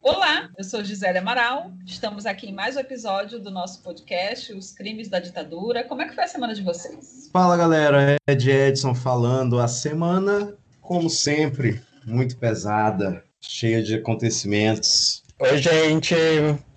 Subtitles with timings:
[0.00, 1.72] Olá, eu sou Gisele Amaral.
[1.84, 5.82] Estamos aqui em mais um episódio do nosso podcast, Os Crimes da Ditadura.
[5.84, 7.28] Como é que foi a semana de vocês?
[7.32, 8.16] Fala, galera.
[8.28, 9.58] É Ed Edson falando.
[9.58, 15.22] A semana, como sempre, muito pesada, cheia de acontecimentos.
[15.40, 16.14] Oi, gente.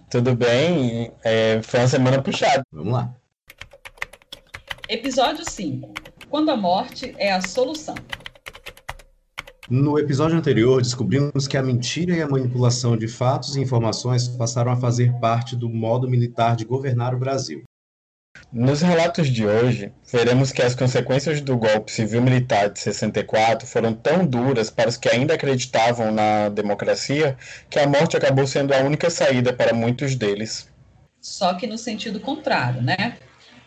[0.09, 1.11] Tudo bem?
[1.23, 2.64] É, foi uma semana puxada.
[2.72, 3.14] Vamos lá.
[4.88, 5.94] Episódio 5.
[6.30, 7.95] Quando a morte é a solução.
[9.70, 14.72] No episódio anterior, descobrimos que a mentira e a manipulação de fatos e informações passaram
[14.72, 17.61] a fazer parte do modo militar de governar o Brasil.
[18.52, 24.26] Nos relatos de hoje, veremos que as consequências do golpe civil-militar de 64 foram tão
[24.26, 27.38] duras para os que ainda acreditavam na democracia
[27.70, 30.67] que a morte acabou sendo a única saída para muitos deles.
[31.22, 33.17] Só que no sentido contrário, né?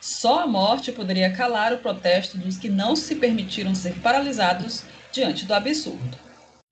[0.00, 5.44] Só a morte poderia calar o protesto dos que não se permitiram ser paralisados diante
[5.44, 6.16] do absurdo.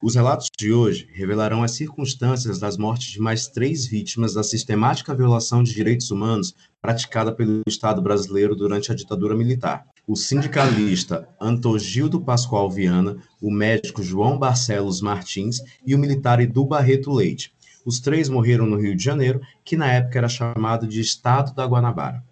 [0.02, 5.14] Os relatos de hoje revelarão as circunstâncias das mortes de mais três vítimas da sistemática
[5.14, 9.84] violação de direitos humanos praticada pelo Estado brasileiro durante a ditadura militar.
[10.08, 17.12] O sindicalista Antogildo Pascoal Viana, o médico João Barcelos Martins e o militar Edu Barreto
[17.12, 17.53] Leite.
[17.84, 21.66] Os três morreram no Rio de Janeiro, que na época era chamado de Estado da
[21.66, 22.25] Guanabara.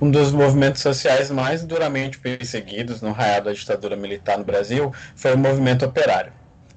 [0.00, 5.34] Um dos movimentos sociais mais duramente perseguidos no raiado da ditadura militar no Brasil foi
[5.34, 6.32] o movimento operário.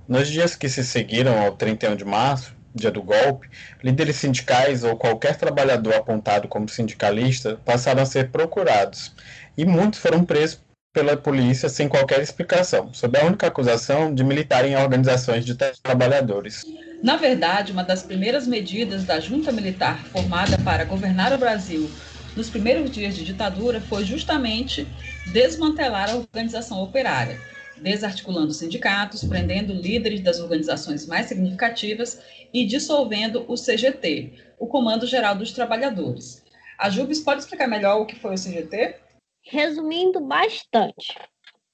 [0.08, 3.50] Nos dias que se seguiram ao 31 de março, dia do golpe,
[3.84, 9.14] líderes sindicais ou qualquer trabalhador apontado como sindicalista passaram a ser procurados
[9.58, 10.62] e muitos foram presos
[10.94, 16.64] pela polícia sem qualquer explicação, sob a única acusação de militarem em organizações de trabalhadores.
[17.04, 21.90] Na verdade, uma das primeiras medidas da junta militar formada para governar o Brasil
[22.38, 24.88] nos primeiros dias de ditadura foi justamente
[25.34, 27.42] desmantelar a organização operária,
[27.78, 32.22] desarticulando sindicatos, prendendo líderes das organizações mais significativas
[32.54, 36.46] e dissolvendo o CGT, o Comando Geral dos Trabalhadores.
[36.78, 38.98] A Jubes pode explicar melhor o que foi o CGT?
[39.42, 41.18] Resumindo bastante,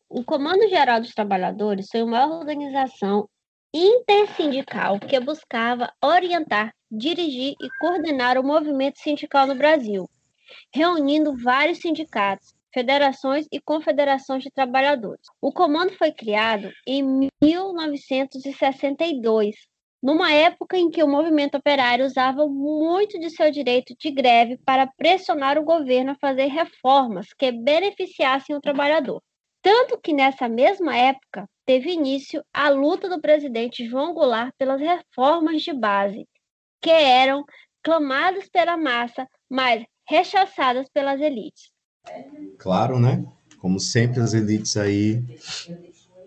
[0.10, 3.28] o Comando Geral dos Trabalhadores foi uma organização
[3.74, 10.08] intersindical que buscava orientar, dirigir e coordenar o movimento sindical no Brasil,
[10.74, 15.28] reunindo vários sindicatos, federações e confederações de trabalhadores.
[15.42, 19.56] O comando foi criado em 1962,
[20.02, 24.88] numa época em que o movimento operário usava muito de seu direito de greve para
[24.98, 29.22] pressionar o governo a fazer reformas que beneficiassem o trabalhador.
[29.62, 35.62] Tanto que nessa mesma época teve início a luta do presidente João Goulart pelas reformas
[35.62, 36.28] de base,
[36.82, 37.46] que eram
[37.82, 41.72] clamadas pela massa, mas rechaçadas pelas elites.
[42.58, 43.24] Claro, né?
[43.58, 45.24] Como sempre, as elites aí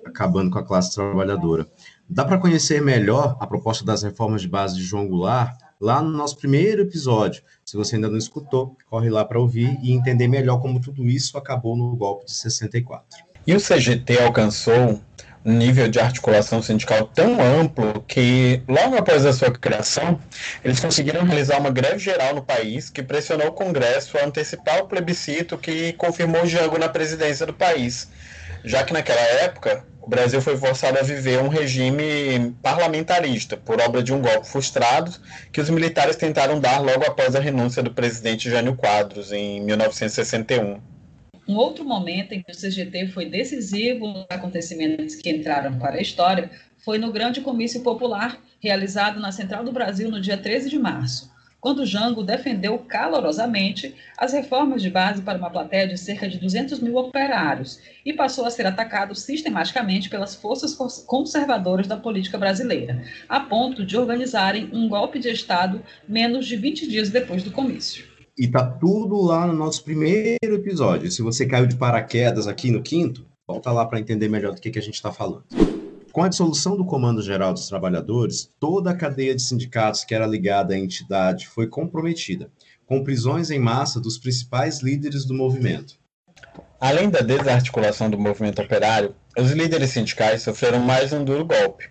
[0.04, 1.66] acabando com a classe trabalhadora.
[2.08, 6.10] Dá para conhecer melhor a proposta das reformas de base de João Goulart lá no
[6.10, 7.42] nosso primeiro episódio.
[7.64, 11.36] Se você ainda não escutou, corre lá para ouvir e entender melhor como tudo isso
[11.36, 13.24] acabou no golpe de 64.
[13.46, 15.00] E o CGT alcançou
[15.52, 20.20] nível de articulação sindical tão amplo que, logo após a sua criação,
[20.64, 24.88] eles conseguiram realizar uma greve geral no país que pressionou o Congresso a antecipar o
[24.88, 28.08] plebiscito que confirmou Jango na presidência do país,
[28.64, 34.02] já que naquela época o Brasil foi forçado a viver um regime parlamentarista por obra
[34.02, 35.12] de um golpe frustrado
[35.52, 40.95] que os militares tentaram dar logo após a renúncia do presidente Jânio Quadros em 1961.
[41.48, 46.00] Um outro momento em que o CGT foi decisivo nos acontecimentos que entraram para a
[46.00, 46.50] história
[46.84, 51.30] foi no grande comício popular realizado na Central do Brasil no dia 13 de março,
[51.60, 56.80] quando Jango defendeu calorosamente as reformas de base para uma plateia de cerca de 200
[56.80, 60.74] mil operários e passou a ser atacado sistematicamente pelas forças
[61.06, 66.88] conservadoras da política brasileira, a ponto de organizarem um golpe de Estado menos de 20
[66.88, 68.15] dias depois do comício.
[68.38, 71.10] E tá tudo lá no nosso primeiro episódio.
[71.10, 74.70] Se você caiu de paraquedas aqui no quinto, volta lá para entender melhor do que,
[74.70, 75.44] que a gente está falando.
[76.12, 80.26] Com a dissolução do Comando Geral dos Trabalhadores, toda a cadeia de sindicatos que era
[80.26, 82.50] ligada à entidade foi comprometida,
[82.84, 85.98] com prisões em massa dos principais líderes do movimento.
[86.78, 91.88] Além da desarticulação do movimento operário, os líderes sindicais sofreram mais um duro golpe.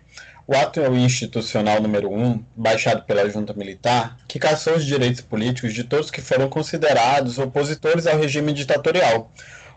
[0.47, 5.83] O ato institucional número 1, baixado pela junta militar, que caçou os direitos políticos de
[5.83, 9.31] todos que foram considerados opositores ao regime ditatorial,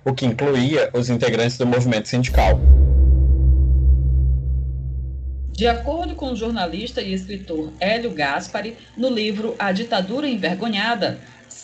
[0.05, 2.61] o que incluía os integrantes do movimento sindical.
[5.50, 11.19] De acordo com o jornalista e escritor Hélio Gaspari, no livro A Ditadura Envergonhada,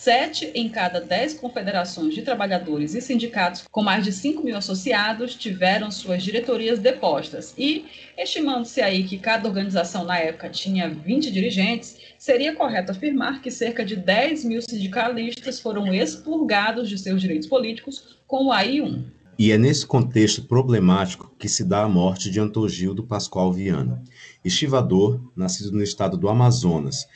[0.05, 5.33] sete em cada dez confederações de trabalhadores e sindicatos com mais de 5 mil associados
[5.33, 7.55] tiveram suas diretorias depostas.
[7.57, 7.85] E,
[8.15, 13.83] estimando-se aí que cada organização na época tinha 20 dirigentes, seria correto afirmar que cerca
[13.83, 19.05] de 10 mil sindicalistas foram expurgados de seus direitos políticos com o AI-1.
[19.39, 24.03] E é nesse contexto problemático que se dá a morte de Antogildo Pascoal Viana,
[24.45, 27.07] estivador, nascido no estado do Amazonas,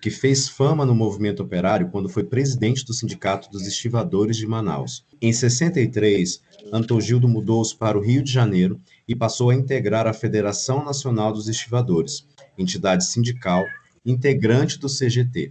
[0.00, 5.04] que fez fama no movimento operário quando foi presidente do Sindicato dos Estivadores de Manaus.
[5.20, 6.40] Em 63,
[6.72, 11.48] Antogildo mudou-se para o Rio de Janeiro e passou a integrar a Federação Nacional dos
[11.48, 13.64] Estivadores, entidade sindical
[14.04, 15.50] integrante do CGT.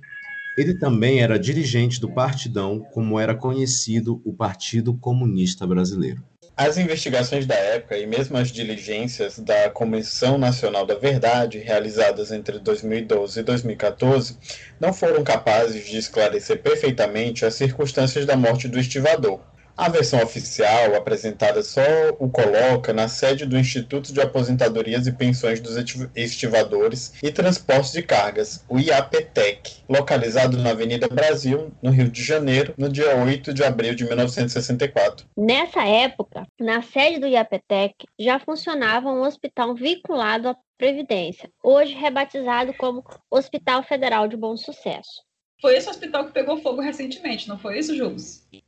[0.57, 6.23] Ele também era dirigente do Partidão, como era conhecido o Partido Comunista Brasileiro.
[6.59, 12.57] As investigações da época e mesmo as diligências da Comissão Nacional da Verdade, realizadas entre
[12.57, 14.39] 2012 e 2014,
[14.79, 19.39] não foram capazes de esclarecer perfeitamente as circunstâncias da morte do estivador.
[19.77, 21.81] A versão oficial, apresentada, só
[22.17, 25.75] o coloca na sede do Instituto de Aposentadorias e Pensões dos
[26.15, 32.73] Estivadores e Transportes de Cargas, o IAPTEC, localizado na Avenida Brasil, no Rio de Janeiro,
[32.75, 35.27] no dia 8 de abril de 1964.
[35.37, 42.73] Nessa época, na sede do IAPTEC já funcionava um hospital vinculado à Previdência, hoje rebatizado
[42.73, 45.26] como Hospital Federal de Bom Sucesso.
[45.59, 48.17] Foi esse hospital que pegou fogo recentemente, não foi isso, Júlio?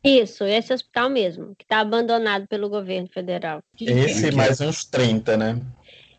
[0.04, 3.62] Isso, esse hospital mesmo, que está abandonado pelo governo federal.
[3.80, 5.62] Esse mais uns 30, né?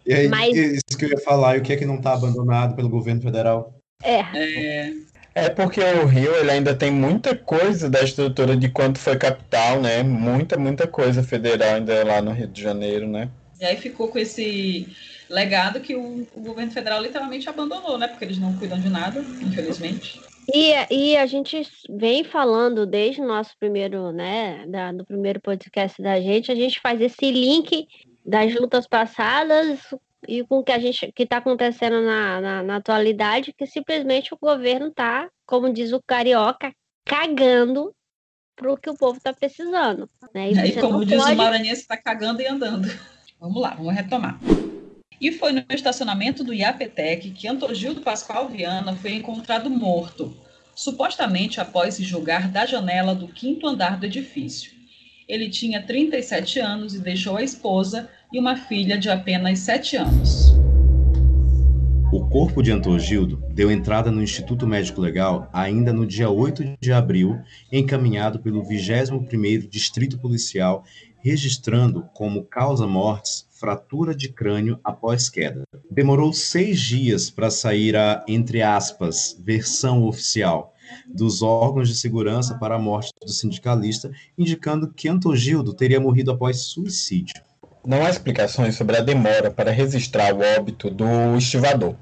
[0.06, 0.56] E aí, Mas...
[0.56, 3.20] isso que eu ia falar, e o que é que não está abandonado pelo governo
[3.20, 3.74] federal?
[4.02, 4.20] É.
[4.34, 4.92] é.
[5.32, 9.80] É porque o Rio ele ainda tem muita coisa da estrutura de quanto foi capital,
[9.80, 10.02] né?
[10.02, 13.30] Muita, muita coisa federal ainda lá no Rio de Janeiro, né?
[13.60, 14.88] E aí ficou com esse
[15.28, 18.08] legado que o, o governo federal literalmente abandonou, né?
[18.08, 20.20] Porque eles não cuidam de nada, infelizmente.
[20.52, 26.00] E, e a gente vem falando desde o nosso primeiro, né, da, do primeiro podcast
[26.02, 27.86] da gente, a gente faz esse link
[28.24, 29.80] das lutas passadas
[30.26, 34.34] e com o que a gente que está acontecendo na, na, na, atualidade, que simplesmente
[34.34, 36.72] o governo está, como diz o carioca,
[37.04, 37.94] cagando
[38.54, 40.08] para o que o povo está precisando.
[40.34, 40.50] Né?
[40.52, 41.34] E, e como diz pode...
[41.34, 42.88] o maranhense, está cagando e andando.
[43.38, 44.38] Vamos lá, vamos retomar.
[45.20, 50.34] E foi no estacionamento do IAPTEC que Antogildo Pascoal Viana foi encontrado morto,
[50.74, 54.72] supostamente após se julgar da janela do quinto andar do edifício.
[55.28, 60.54] Ele tinha 37 anos e deixou a esposa e uma filha de apenas 7 anos.
[62.12, 66.92] O corpo de Antogildo deu entrada no Instituto Médico Legal ainda no dia 8 de
[66.92, 67.38] abril,
[67.70, 70.82] encaminhado pelo 21º Distrito Policial,
[71.22, 75.64] registrando como causa-mortes fratura de crânio após queda.
[75.90, 80.74] Demorou seis dias para sair a, entre aspas, versão oficial
[81.06, 86.62] dos órgãos de segurança para a morte do sindicalista, indicando que Antogildo teria morrido após
[86.62, 87.34] suicídio.
[87.84, 91.94] Não há explicações sobre a demora para registrar o óbito do estivador,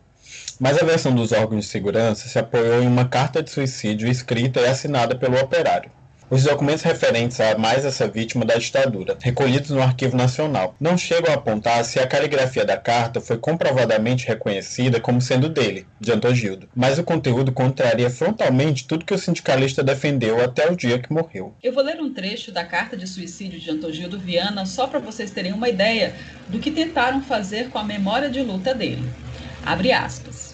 [0.59, 4.61] mas a versão dos órgãos de segurança se apoiou em uma carta de suicídio escrita
[4.61, 5.91] e assinada pelo operário.
[6.31, 11.33] Os documentos referentes a mais essa vítima da ditadura, recolhidos no Arquivo Nacional, não chegam
[11.33, 16.69] a apontar se a caligrafia da carta foi comprovadamente reconhecida como sendo dele, de Antogildo,
[16.77, 21.55] mas o conteúdo contraria frontalmente tudo que o sindicalista defendeu até o dia que morreu.
[21.63, 25.31] Eu vou ler um trecho da carta de suicídio de Antogildo Viana só para vocês
[25.31, 26.15] terem uma ideia
[26.47, 29.03] do que tentaram fazer com a memória de luta dele.
[29.65, 30.48] Abre aspas.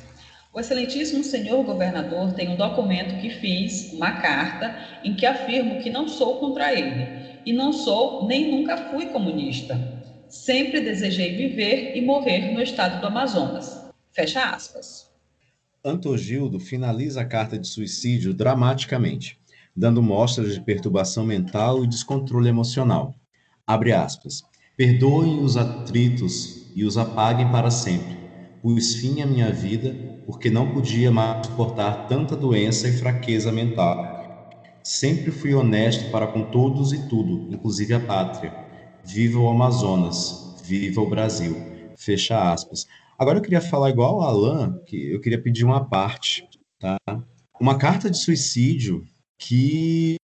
[0.55, 5.91] O excelentíssimo senhor governador tem um documento que fiz, uma carta, em que afirmo que
[5.91, 9.77] não sou contra ele, e não sou nem nunca fui comunista.
[10.29, 13.85] Sempre desejei viver e morrer no estado do Amazonas.
[14.13, 15.11] Fecha aspas.
[15.85, 19.37] Antogildo finaliza a carta de suicídio dramaticamente,
[19.75, 23.13] dando mostras de perturbação mental e descontrole emocional.
[23.67, 24.45] Abre aspas.
[24.77, 28.23] Perdoem os atritos e os apaguem para sempre.
[28.63, 34.51] Pus fim à minha vida porque não podia mais suportar tanta doença e fraqueza mental.
[34.83, 38.55] Sempre fui honesto para com todos e tudo, inclusive a pátria.
[39.05, 42.87] Viva o Amazonas, viva o Brasil, Fecha aspas.
[43.19, 46.97] Agora eu queria falar igual o Alan, que eu queria pedir uma parte, tá?
[47.61, 49.07] Uma carta de suicídio
[49.39, 50.17] que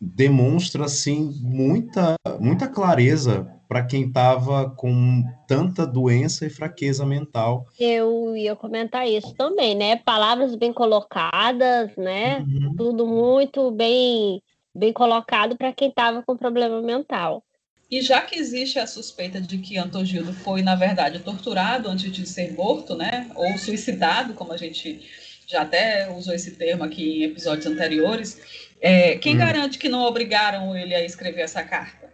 [0.00, 7.66] demonstra assim muita muita clareza para quem estava com tanta doença e fraqueza mental.
[7.78, 9.96] Eu ia comentar isso também, né?
[9.96, 12.40] Palavras bem colocadas, né?
[12.40, 12.74] Uhum.
[12.76, 14.42] Tudo muito bem
[14.74, 17.42] bem colocado para quem estava com problema mental.
[17.90, 22.26] E já que existe a suspeita de que Antogildo foi, na verdade, torturado antes de
[22.26, 23.30] ser morto, né?
[23.34, 25.08] Ou suicidado, como a gente
[25.46, 28.40] já até usou esse termo aqui em episódios anteriores,
[28.80, 29.38] é, quem hum.
[29.38, 32.05] garante que não obrigaram ele a escrever essa carta?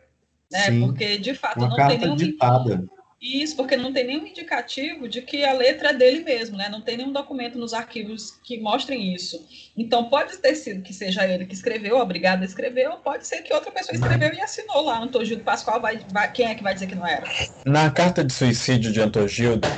[0.53, 0.67] Né?
[0.67, 2.17] Sim, porque, de fato, não tem nenhum.
[2.17, 2.85] Ditada.
[3.21, 6.69] Isso, porque não tem nenhum indicativo de que a letra é dele mesmo, né?
[6.69, 9.47] Não tem nenhum documento nos arquivos que mostrem isso.
[9.77, 13.43] Então, pode ter sido que seja ele que escreveu, obrigado a escrever, ou pode ser
[13.43, 15.01] que outra pessoa escreveu e assinou lá.
[15.01, 17.25] Antogildo Pascoal, vai, vai, quem é que vai dizer que não era?
[17.65, 19.69] Na carta de suicídio de Antogildo.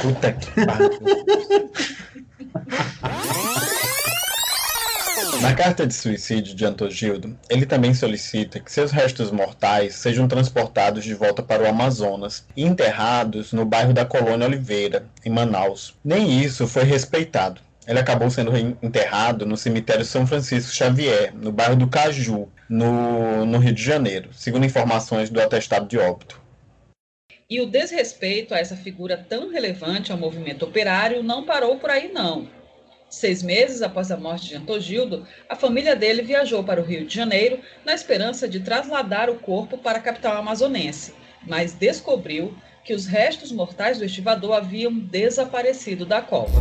[0.00, 0.90] Puta que pariu.
[5.40, 11.04] Na carta de suicídio de Antogildo, ele também solicita que seus restos mortais sejam transportados
[11.04, 15.94] de volta para o Amazonas e enterrados no bairro da Colônia Oliveira, em Manaus.
[16.04, 17.60] Nem isso foi respeitado.
[17.86, 23.58] Ele acabou sendo enterrado no cemitério São Francisco Xavier, no bairro do Caju, no, no
[23.58, 26.40] Rio de Janeiro, segundo informações do atestado de óbito.
[27.48, 32.10] E o desrespeito a essa figura tão relevante ao movimento operário não parou por aí,
[32.10, 32.48] não.
[33.14, 37.14] Seis meses após a morte de Antogildo, a família dele viajou para o Rio de
[37.14, 41.14] Janeiro na esperança de trasladar o corpo para a capital amazonense,
[41.46, 42.52] mas descobriu
[42.84, 46.60] que os restos mortais do estivador haviam desaparecido da cova.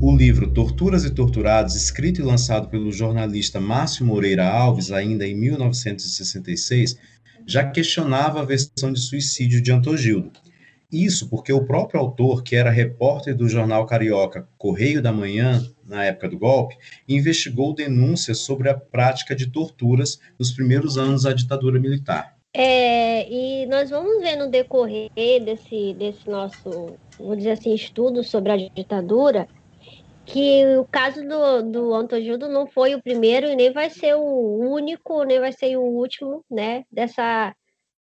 [0.00, 5.34] O livro Torturas e Torturados, escrito e lançado pelo jornalista Márcio Moreira Alves ainda em
[5.34, 6.98] 1966,
[7.46, 10.32] já questionava a versão de suicídio de Antogildo,
[10.90, 16.04] isso porque o próprio autor, que era repórter do jornal carioca Correio da Manhã, na
[16.04, 16.76] época do golpe,
[17.08, 22.36] investigou denúncias sobre a prática de torturas nos primeiros anos da ditadura militar.
[22.54, 25.10] É, e nós vamos ver no decorrer
[25.44, 29.46] desse, desse nosso, vou dizer assim, estudo sobre a ditadura,
[30.24, 34.58] que o caso do, do Antogildo não foi o primeiro e nem vai ser o
[34.58, 37.54] único, nem vai ser o último, né, dessa,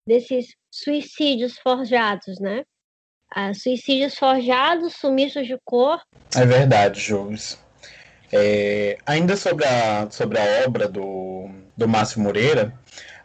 [0.07, 2.63] desses suicídios forjados, né?
[3.31, 6.01] Ah, suicídios forjados, sumiços de cor.
[6.35, 7.57] É verdade, Jules.
[8.31, 12.73] É, ainda sobre a, sobre a obra do, do Márcio Moreira,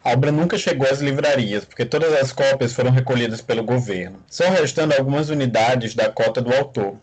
[0.03, 4.49] a obra nunca chegou às livrarias, porque todas as cópias foram recolhidas pelo governo, só
[4.49, 6.97] restando algumas unidades da cota do autor.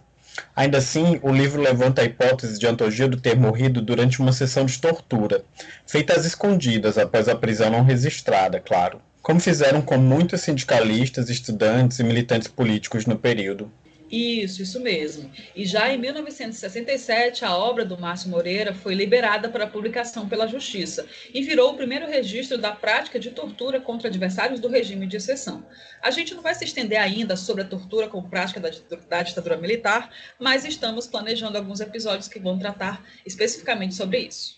[0.54, 4.78] Ainda assim, o livro levanta a hipótese de Antogildo ter morrido durante uma sessão de
[4.78, 5.44] tortura,
[5.86, 11.98] feita às escondidas após a prisão não registrada, claro como fizeram com muitos sindicalistas, estudantes
[11.98, 13.70] e militantes políticos no período.
[14.10, 15.30] Isso, isso mesmo.
[15.54, 21.04] E já em 1967, a obra do Márcio Moreira foi liberada para publicação pela Justiça
[21.34, 25.62] e virou o primeiro registro da prática de tortura contra adversários do regime de exceção.
[26.00, 28.70] A gente não vai se estender ainda sobre a tortura como prática da,
[29.10, 30.08] da ditadura militar,
[30.40, 34.57] mas estamos planejando alguns episódios que vão tratar especificamente sobre isso.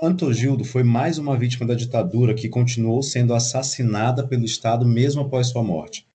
[0.00, 5.48] Antogildo foi mais uma vítima da ditadura que continuou sendo assassinada pelo Estado mesmo após
[5.48, 6.06] sua morte.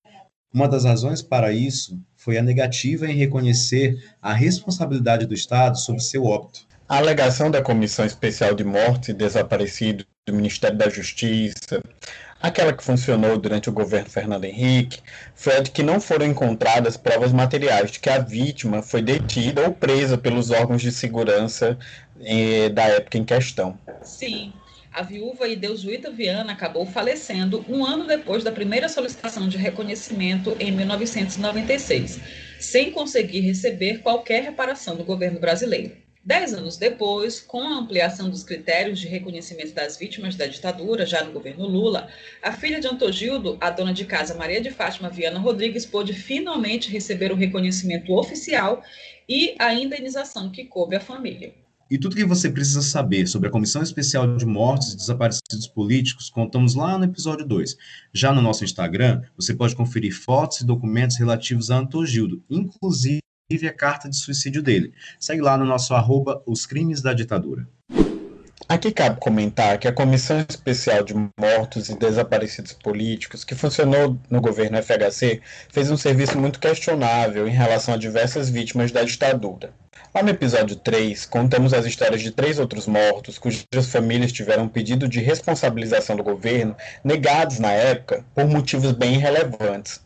[0.53, 6.01] Uma das razões para isso foi a negativa em reconhecer a responsabilidade do Estado sobre
[6.01, 6.65] seu óbito.
[6.87, 11.81] A alegação da Comissão Especial de Morte e Desaparecido do Ministério da Justiça,
[12.43, 14.99] aquela que funcionou durante o governo Fernando Henrique,
[15.33, 19.61] foi a de que não foram encontradas provas materiais de que a vítima foi detida
[19.61, 21.79] ou presa pelos órgãos de segurança
[22.19, 23.79] eh, da época em questão.
[24.01, 24.51] Sim.
[24.91, 30.71] A viúva Ideusuíta Viana acabou falecendo um ano depois da primeira solicitação de reconhecimento em
[30.71, 32.19] 1996,
[32.59, 36.02] sem conseguir receber qualquer reparação do governo brasileiro.
[36.25, 41.21] Dez anos depois, com a ampliação dos critérios de reconhecimento das vítimas da ditadura, já
[41.21, 42.07] no governo Lula,
[42.41, 46.89] a filha de Antogildo, a dona de casa Maria de Fátima Viana Rodrigues, pôde finalmente
[46.89, 48.81] receber o reconhecimento oficial
[49.27, 51.53] e a indenização que coube à família.
[51.91, 56.29] E tudo que você precisa saber sobre a Comissão Especial de Mortos e Desaparecidos Políticos,
[56.29, 57.75] contamos lá no episódio 2.
[58.13, 63.19] Já no nosso Instagram, você pode conferir fotos e documentos relativos a Antogildo, inclusive
[63.51, 64.93] a carta de suicídio dele.
[65.19, 67.67] Segue lá no nosso arroba Os Crimes da Ditadura.
[68.69, 74.41] Aqui cabe comentar que a Comissão Especial de Mortos e Desaparecidos Políticos, que funcionou no
[74.41, 79.73] governo FHC, fez um serviço muito questionável em relação a diversas vítimas da ditadura.
[80.15, 85.07] Lá no episódio 3, contamos as histórias de três outros mortos cujas famílias tiveram pedido
[85.07, 89.99] de responsabilização do governo negados na época por motivos bem irrelevantes,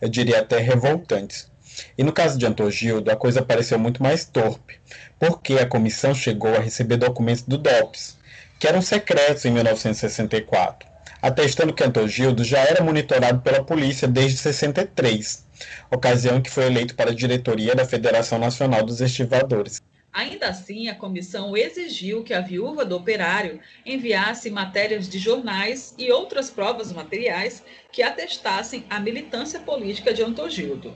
[0.00, 1.50] eu diria até revoltantes.
[1.96, 4.78] E no caso de Antogildo, a coisa pareceu muito mais torpe,
[5.18, 8.16] porque a comissão chegou a receber documentos do DOPS,
[8.58, 10.88] que eram secretos em 1964,
[11.20, 15.44] atestando que Antogildo já era monitorado pela polícia desde 63
[15.90, 19.80] ocasião em que foi eleito para a diretoria da Federação Nacional dos Estivadores.
[20.12, 26.12] Ainda assim, a comissão exigiu que a viúva do operário enviasse matérias de jornais e
[26.12, 30.94] outras provas materiais que atestassem a militância política de Antogildo.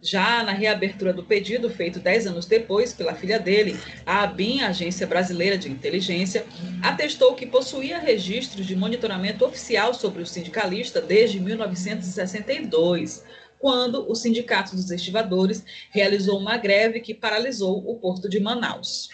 [0.00, 3.76] Já na reabertura do pedido, feito dez anos depois pela filha dele,
[4.06, 6.46] a ABIN, Agência Brasileira de Inteligência,
[6.82, 13.24] atestou que possuía registros de monitoramento oficial sobre o sindicalista desde 1962
[13.58, 19.10] quando o Sindicato dos Estivadores realizou uma greve que paralisou o porto de Manaus.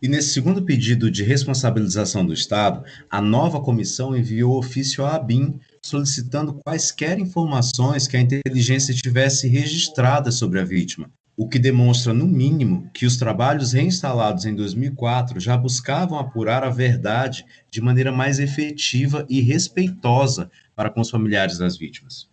[0.00, 5.58] E nesse segundo pedido de responsabilização do Estado, a nova comissão enviou ofício à ABIN
[5.82, 12.26] solicitando quaisquer informações que a inteligência tivesse registrada sobre a vítima, o que demonstra, no
[12.26, 18.38] mínimo, que os trabalhos reinstalados em 2004 já buscavam apurar a verdade de maneira mais
[18.38, 22.28] efetiva e respeitosa para com os familiares das vítimas.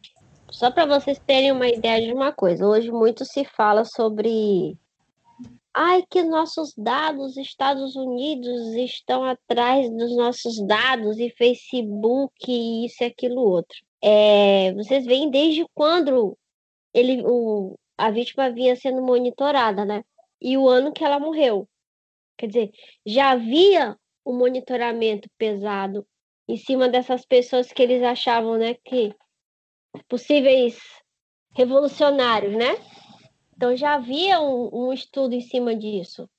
[0.52, 4.78] Só para vocês terem uma ideia de uma coisa, hoje muito se fala sobre
[5.74, 13.04] ai que nossos dados Estados Unidos estão atrás dos nossos dados e Facebook e isso
[13.04, 13.78] e aquilo outro.
[14.02, 16.38] É, vocês veem desde quando
[16.94, 20.04] ele, o, a vítima vinha sendo monitorada, né?
[20.40, 21.68] E o ano que ela morreu.
[22.38, 22.72] Quer dizer,
[23.06, 26.06] já havia um monitoramento pesado
[26.48, 29.16] em cima dessas pessoas que eles achavam, né, que
[30.08, 30.78] possíveis
[31.56, 32.76] revolucionários, né?
[33.56, 36.30] Então já havia um, um estudo em cima disso.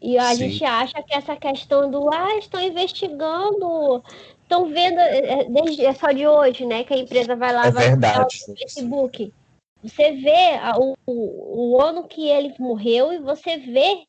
[0.00, 0.50] E a Sim.
[0.50, 4.02] gente acha que essa questão do ah, estão investigando,
[4.42, 6.84] estão vendo, é, é, desde, é só de hoje, né?
[6.84, 8.38] Que a empresa vai lá é vai verdade.
[8.48, 9.32] no Facebook.
[9.82, 14.04] Você vê o, o ano que ele morreu e você vê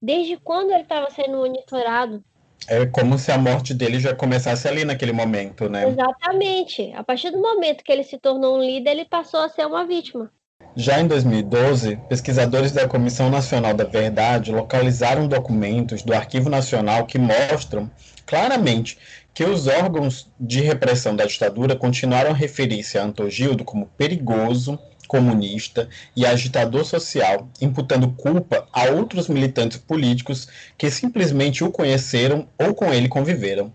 [0.00, 2.22] desde quando ele estava sendo monitorado.
[2.68, 5.88] É como se a morte dele já começasse ali naquele momento, né?
[5.88, 6.92] Exatamente.
[6.92, 9.84] A partir do momento que ele se tornou um líder, ele passou a ser uma
[9.84, 10.30] vítima.
[10.74, 17.18] Já em 2012, pesquisadores da Comissão Nacional da Verdade localizaram documentos do Arquivo Nacional que
[17.18, 17.90] mostram
[18.24, 18.96] claramente
[19.34, 25.90] que os órgãos de repressão da ditadura continuaram a referir-se a Antogildo como perigoso, comunista
[26.16, 32.94] e agitador social, imputando culpa a outros militantes políticos que simplesmente o conheceram ou com
[32.94, 33.70] ele conviveram.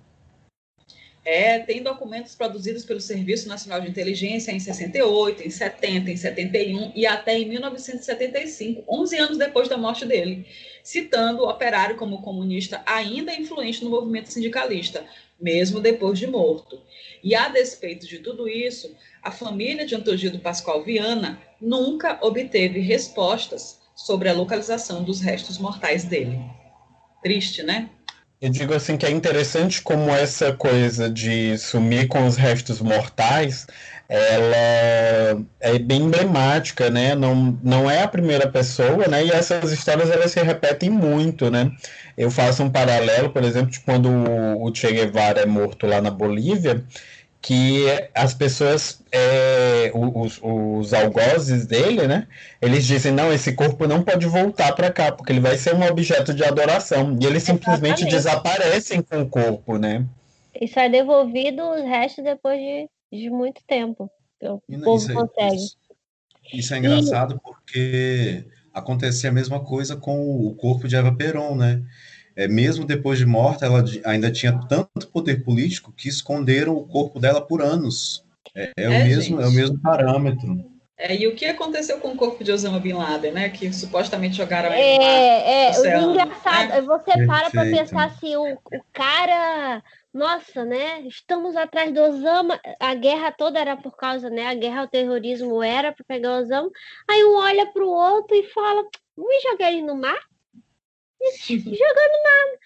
[1.29, 6.93] É, tem documentos produzidos pelo Serviço Nacional de Inteligência em 68, em 70, em 71
[6.95, 10.47] e até em 1975, 11 anos depois da morte dele,
[10.81, 15.03] citando o operário como comunista ainda influente no movimento sindicalista,
[15.37, 16.81] mesmo depois de morto.
[17.21, 23.81] E a despeito de tudo isso, a família de Antogildo Pascoal Viana nunca obteve respostas
[23.93, 26.39] sobre a localização dos restos mortais dele.
[27.21, 27.89] Triste, né?
[28.39, 33.65] Eu digo assim que é interessante como essa coisa de sumir com os restos mortais,
[34.07, 37.15] ela é bem emblemática, né?
[37.15, 39.25] Não, não é a primeira pessoa, né?
[39.25, 41.71] E essas histórias elas se repetem muito, né?
[42.15, 46.11] Eu faço um paralelo, por exemplo, de quando o Che Guevara é morto lá na
[46.11, 46.85] Bolívia,
[47.41, 52.27] que as pessoas, é, os, os algozes dele, né?
[52.61, 55.85] Eles dizem, não, esse corpo não pode voltar para cá, porque ele vai ser um
[55.85, 57.17] objeto de adoração.
[57.21, 58.11] E eles simplesmente Exatamente.
[58.11, 60.05] desaparecem com o corpo, né?
[60.59, 64.09] Isso é devolvido os restos depois de, de muito tempo.
[64.41, 65.55] O e, povo isso, é consegue.
[65.55, 65.77] Isso,
[66.53, 67.39] isso é engraçado e...
[67.39, 71.81] porque acontecia a mesma coisa com o corpo de Eva Peron, né?
[72.37, 77.19] É, mesmo depois de morta, ela ainda tinha tanto poder político que esconderam o corpo
[77.19, 78.23] dela por anos.
[78.53, 80.63] É, é, é o, mesmo, é o mesmo parâmetro.
[80.99, 83.49] É, e o que aconteceu com o corpo de Osama Bin Laden, né?
[83.49, 86.81] Que supostamente jogaram ele É, é, oceano, o engraçado, né?
[86.81, 91.01] você para para pensar assim, o, o cara, nossa, né?
[91.07, 94.45] Estamos atrás do Osama, a guerra toda era por causa, né?
[94.45, 96.69] A guerra ao terrorismo era para pegar o Osama.
[97.09, 98.83] Aí um olha para o outro e fala,
[99.15, 100.19] vamos jogar ele no mar?
[101.49, 102.59] jogando nada.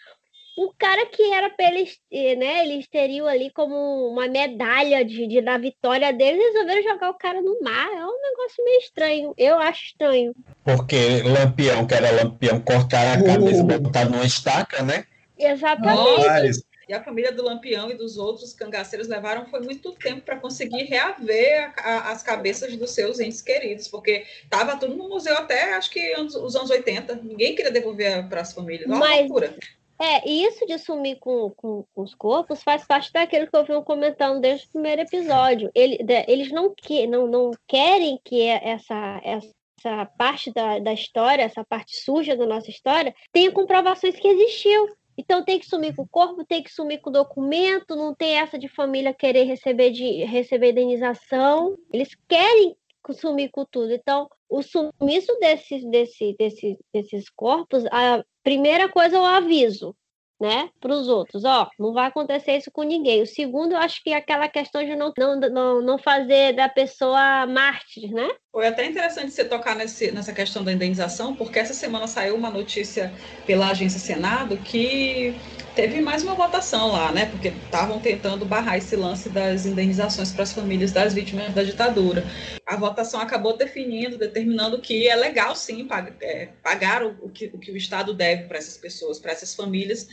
[0.57, 2.67] O cara que era para eles, né?
[2.67, 3.73] Eles teriam ali como
[4.11, 7.87] uma medalha de, de da vitória deles, resolveram jogar o cara no mar.
[7.87, 9.33] É um negócio meio estranho.
[9.37, 10.35] Eu acho estranho.
[10.63, 15.05] Porque Lampião, que era Lampião, cortar a cabeça e botar numa estaca, né?
[15.37, 16.61] Exatamente.
[16.91, 20.84] E a família do Lampião e dos outros cangaceiros levaram foi muito tempo para conseguir
[20.84, 25.73] reaver a, a, as cabeças dos seus entes queridos, porque estava tudo no museu até
[25.75, 27.15] acho que os anos 80.
[27.23, 28.88] Ninguém queria devolver para as famílias.
[28.88, 29.21] Uma Mas...
[29.21, 29.56] loucura.
[30.01, 33.63] É, e isso de sumir com, com, com, os corpos faz parte daquilo que eu
[33.63, 35.71] venho comentando desde o primeiro episódio.
[35.73, 41.63] Ele, eles não, que, não, não querem que essa, essa parte da, da história, essa
[41.63, 44.89] parte suja da nossa história, tenha comprovações que existiu.
[45.21, 48.39] Então tem que sumir com o corpo, tem que sumir com o documento, não tem
[48.39, 51.77] essa de família querer receber, de, receber indenização.
[51.93, 52.75] Eles querem
[53.12, 53.93] sumir com tudo.
[53.93, 59.95] Então, o sumiço desses, desse, desse, desses corpos, a primeira coisa é o aviso,
[60.39, 63.21] né, para os outros, ó, não vai acontecer isso com ninguém.
[63.21, 66.67] O segundo, eu acho que é aquela questão de não, não, não, não fazer da
[66.67, 68.27] pessoa mártir, né?
[68.51, 72.49] Foi até interessante você tocar nesse, nessa questão da indenização, porque essa semana saiu uma
[72.51, 75.41] notícia pela agência Senado que
[75.73, 77.27] teve mais uma votação lá, né?
[77.27, 82.25] Porque estavam tentando barrar esse lance das indenizações para as famílias das vítimas da ditadura.
[82.65, 87.45] A votação acabou definindo, determinando que é legal sim pagar, é, pagar o, o, que,
[87.53, 90.09] o que o Estado deve para essas pessoas, para essas famílias.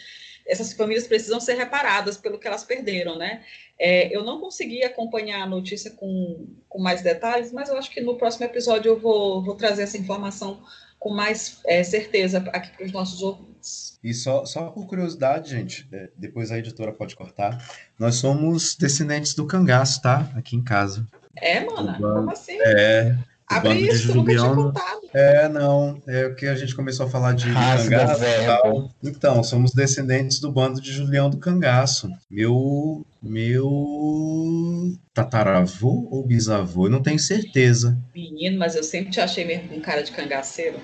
[0.48, 3.42] Essas famílias precisam ser reparadas pelo que elas perderam, né?
[3.78, 8.00] É, eu não consegui acompanhar a notícia com, com mais detalhes, mas eu acho que
[8.00, 10.62] no próximo episódio eu vou, vou trazer essa informação
[10.98, 13.98] com mais é, certeza aqui para os nossos ouvintes.
[14.02, 17.64] E só, só por curiosidade, gente, é, depois a editora pode cortar,
[17.98, 20.30] nós somos descendentes do cangaço, tá?
[20.34, 21.06] Aqui em casa.
[21.36, 21.96] É, mano?
[21.98, 22.58] Como assim?
[22.60, 23.16] É.
[23.48, 25.00] Abre isso, nunca tinha contado.
[25.14, 26.00] É, não.
[26.06, 28.90] É que a gente começou a falar de cangaço e tal.
[29.02, 32.10] Então, somos descendentes do bando de Julião do Cangaço.
[32.30, 33.06] Meu.
[33.22, 34.94] Meu.
[35.14, 36.86] Tataravô ou bisavô?
[36.86, 37.98] Eu não tenho certeza.
[38.14, 40.78] Menino, mas eu sempre te achei mesmo um cara de cangaceiro.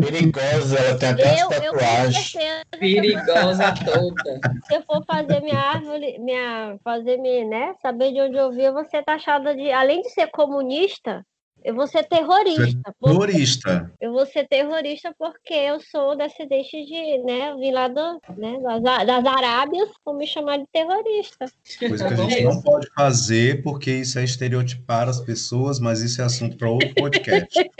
[0.00, 2.32] Perigosa, ela tem até eu, tatuagens.
[2.78, 4.40] Perigosa toda.
[4.66, 8.70] Se eu for fazer minha árvore, minha, fazer minha, né, saber de onde eu vi,
[8.70, 11.24] você tá achada de, além de ser comunista,
[11.62, 12.94] eu vou ser terrorista.
[13.02, 13.92] Terrorista.
[14.00, 19.06] Eu vou ser terrorista porque eu sou descendente de, né, vim lá do, né, das,
[19.06, 21.46] das Arábias, vão me chamar de terrorista.
[21.78, 26.22] Coisa que a gente não pode fazer porque isso é estereotipar as pessoas, mas isso
[26.22, 27.54] é assunto para outro podcast.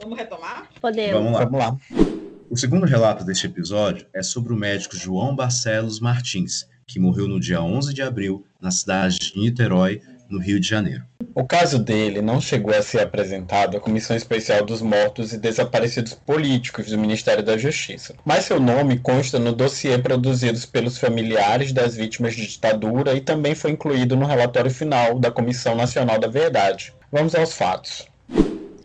[0.00, 0.68] Vamos retomar?
[0.80, 1.12] Podemos.
[1.12, 1.44] Vamos lá.
[1.44, 1.76] Vamos lá.
[2.50, 7.38] O segundo relato deste episódio é sobre o médico João Barcelos Martins, que morreu no
[7.38, 11.04] dia 11 de abril na cidade de Niterói, no Rio de Janeiro.
[11.34, 16.14] O caso dele não chegou a ser apresentado à Comissão Especial dos Mortos e Desaparecidos
[16.14, 21.94] Políticos do Ministério da Justiça, mas seu nome consta no dossiê produzido pelos familiares das
[21.94, 26.92] vítimas de ditadura e também foi incluído no relatório final da Comissão Nacional da Verdade.
[27.10, 28.08] Vamos aos fatos.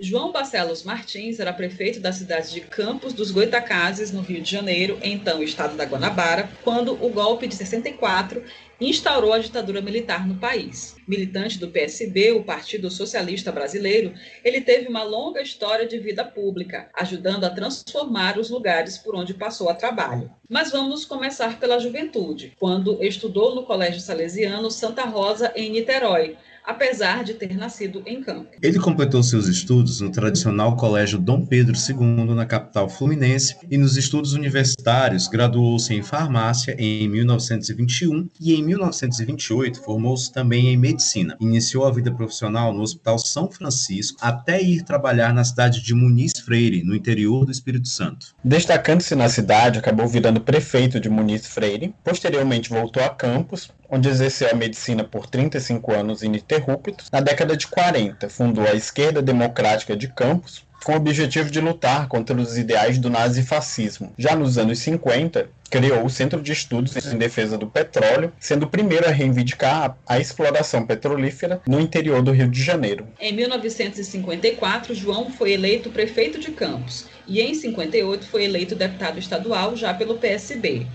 [0.04, 5.00] João Barcelos Martins era prefeito da cidade de Campos dos Goitacazes, no Rio de Janeiro,
[5.02, 8.44] então estado da Guanabara, quando o golpe de 64
[8.82, 10.98] instaurou a ditadura militar no país.
[11.08, 14.14] Militante do PSB, o Partido Socialista Brasileiro,
[14.44, 19.34] ele teve uma longa história de vida pública, ajudando a transformar os lugares por onde
[19.34, 20.30] passou a trabalho.
[20.50, 27.24] Mas vamos começar pela juventude, quando estudou no Colégio Salesiano Santa Rosa, em Niterói, apesar
[27.24, 28.50] de ter nascido em Campo.
[28.62, 33.98] Ele completou seus estudos no tradicional Colégio Dom Pedro II, na capital fluminense, e nos
[33.98, 41.38] estudos universitários graduou-se em farmácia em 1921 e em 1928 formou-se também em medicina.
[41.40, 46.34] Iniciou a vida profissional no Hospital São Francisco até ir trabalhar na cidade de Muniz
[46.44, 48.28] Freire, no interior do Espírito Santo.
[48.44, 54.50] Destacando-se na cidade, acabou virando prefeito de Muniz Freire, posteriormente voltou a Campos, onde exerceu
[54.50, 57.12] a medicina por 35 anos ininterruptos.
[57.12, 62.08] Na década de 40, fundou a Esquerda Democrática de Campos, com o objetivo de lutar
[62.08, 64.12] contra os ideais do nazifascismo.
[64.18, 68.70] Já nos anos 50, criou o Centro de Estudos em Defesa do Petróleo, sendo o
[68.70, 73.08] primeiro a reivindicar a exploração petrolífera no interior do Rio de Janeiro.
[73.20, 79.76] Em 1954, João foi eleito prefeito de Campos e em 58 foi eleito deputado estadual
[79.76, 80.88] já pelo PSB.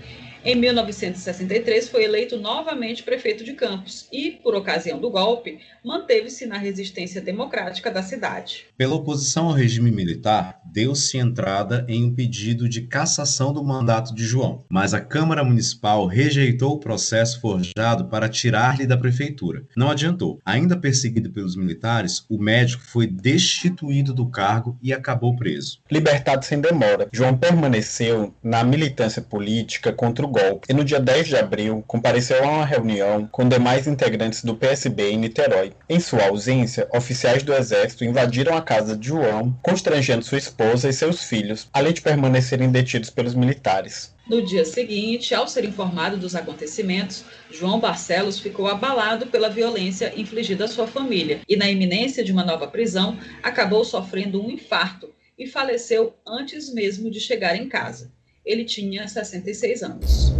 [0.43, 6.57] Em 1963, foi eleito novamente prefeito de Campos e, por ocasião do golpe, manteve-se na
[6.57, 8.65] resistência democrática da cidade.
[8.77, 14.23] Pela oposição ao regime militar, deu-se entrada em um pedido de cassação do mandato de
[14.23, 19.65] João, mas a Câmara Municipal rejeitou o processo forjado para tirar-lhe da prefeitura.
[19.75, 20.39] Não adiantou.
[20.45, 25.79] Ainda perseguido pelos militares, o médico foi destituído do cargo e acabou preso.
[25.91, 31.27] Libertado sem demora, João permaneceu na militância política contra o golpe e no dia 10
[31.27, 35.73] de abril compareceu a uma reunião com demais integrantes do PSB em Niterói.
[35.89, 40.93] Em sua ausência, oficiais do exército invadiram a casa de João, constrangendo sua esposa e
[40.93, 44.13] seus filhos, além de permanecerem detidos pelos militares.
[44.29, 50.65] No dia seguinte, ao ser informado dos acontecimentos, João Barcelos ficou abalado pela violência infligida
[50.65, 55.47] à sua família e, na iminência de uma nova prisão, acabou sofrendo um infarto e
[55.47, 58.11] faleceu antes mesmo de chegar em casa.
[58.49, 60.33] Ele tinha 66 anos.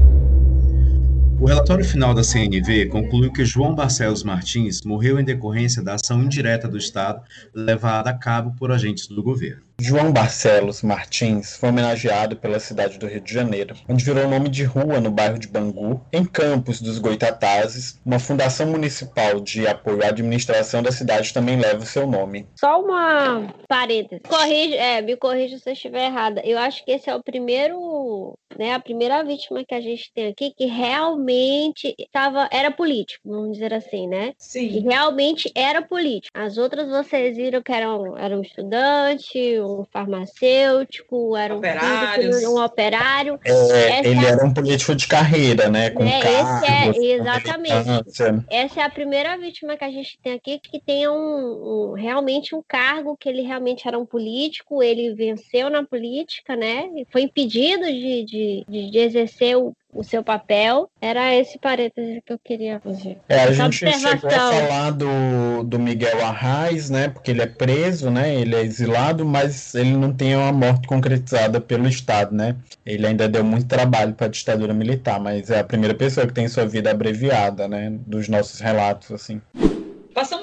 [1.39, 6.24] O relatório final da CNV concluiu que João Barcelos Martins morreu em decorrência da ação
[6.24, 7.22] indireta do Estado
[7.54, 9.68] levada a cabo por agentes do governo.
[9.82, 14.65] João Barcelos Martins foi homenageado pela cidade do Rio de Janeiro, onde virou nome de
[14.65, 17.98] rua no bairro de Bangu, em Campos dos Goitatazes.
[18.06, 22.46] Uma fundação municipal de apoio à administração da cidade também leva o seu nome.
[22.60, 24.22] Só uma parêntese.
[24.24, 26.42] Corrige, é, me corrija se eu estiver errada.
[26.44, 30.28] Eu acho que esse é o primeiro, né, a primeira vítima que a gente tem
[30.28, 34.34] aqui que realmente estava era político, vamos dizer assim, né?
[34.38, 34.68] Sim.
[34.68, 36.38] Que realmente era político.
[36.38, 43.39] As outras vocês viram que eram, eram estudante, um farmacêutico, era um, um operário.
[43.43, 44.29] É, ele é...
[44.29, 45.89] era um político de carreira, né?
[45.89, 48.45] Com é, cargos, é, exatamente.
[48.49, 52.55] Essa é a primeira vítima que a gente tem aqui que tem um, um, realmente
[52.55, 56.89] um cargo que ele realmente era um político, ele venceu na política, né?
[57.12, 60.89] Foi impedido de, de, de, de exercer o, o seu papel.
[61.02, 63.17] Era esse parêntese que eu queria fazer.
[63.28, 67.10] É, a gente chegou a falar do, do Miguel Arraes, né?
[67.10, 68.36] Porque ele é preso, né?
[68.36, 72.56] Ele é exilado, mas ele não tem uma morte concretizada pelo Estado, né?
[72.86, 76.34] Ele ainda deu muito trabalho para a ditadura militar, mas é a primeira pessoa que
[76.34, 77.91] tem sua vida abreviada, né?
[78.06, 79.41] Dos nossos relatos, assim.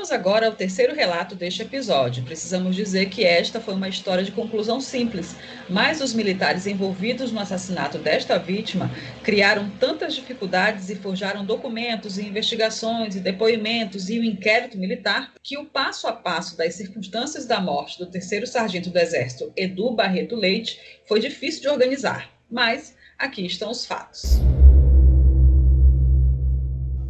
[0.06, 2.22] Passamos agora ao terceiro relato deste episódio.
[2.22, 5.34] Precisamos dizer que esta foi uma história de conclusão simples,
[5.68, 8.88] mas os militares envolvidos no assassinato desta vítima
[9.24, 15.58] criaram tantas dificuldades e forjaram documentos e investigações e depoimentos e o inquérito militar que
[15.58, 20.36] o passo a passo das circunstâncias da morte do terceiro sargento do Exército, Edu Barreto
[20.36, 22.30] Leite, foi difícil de organizar.
[22.48, 24.38] Mas aqui estão os fatos.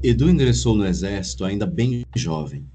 [0.02, 2.66] Edu ingressou no exército ainda bem jovem.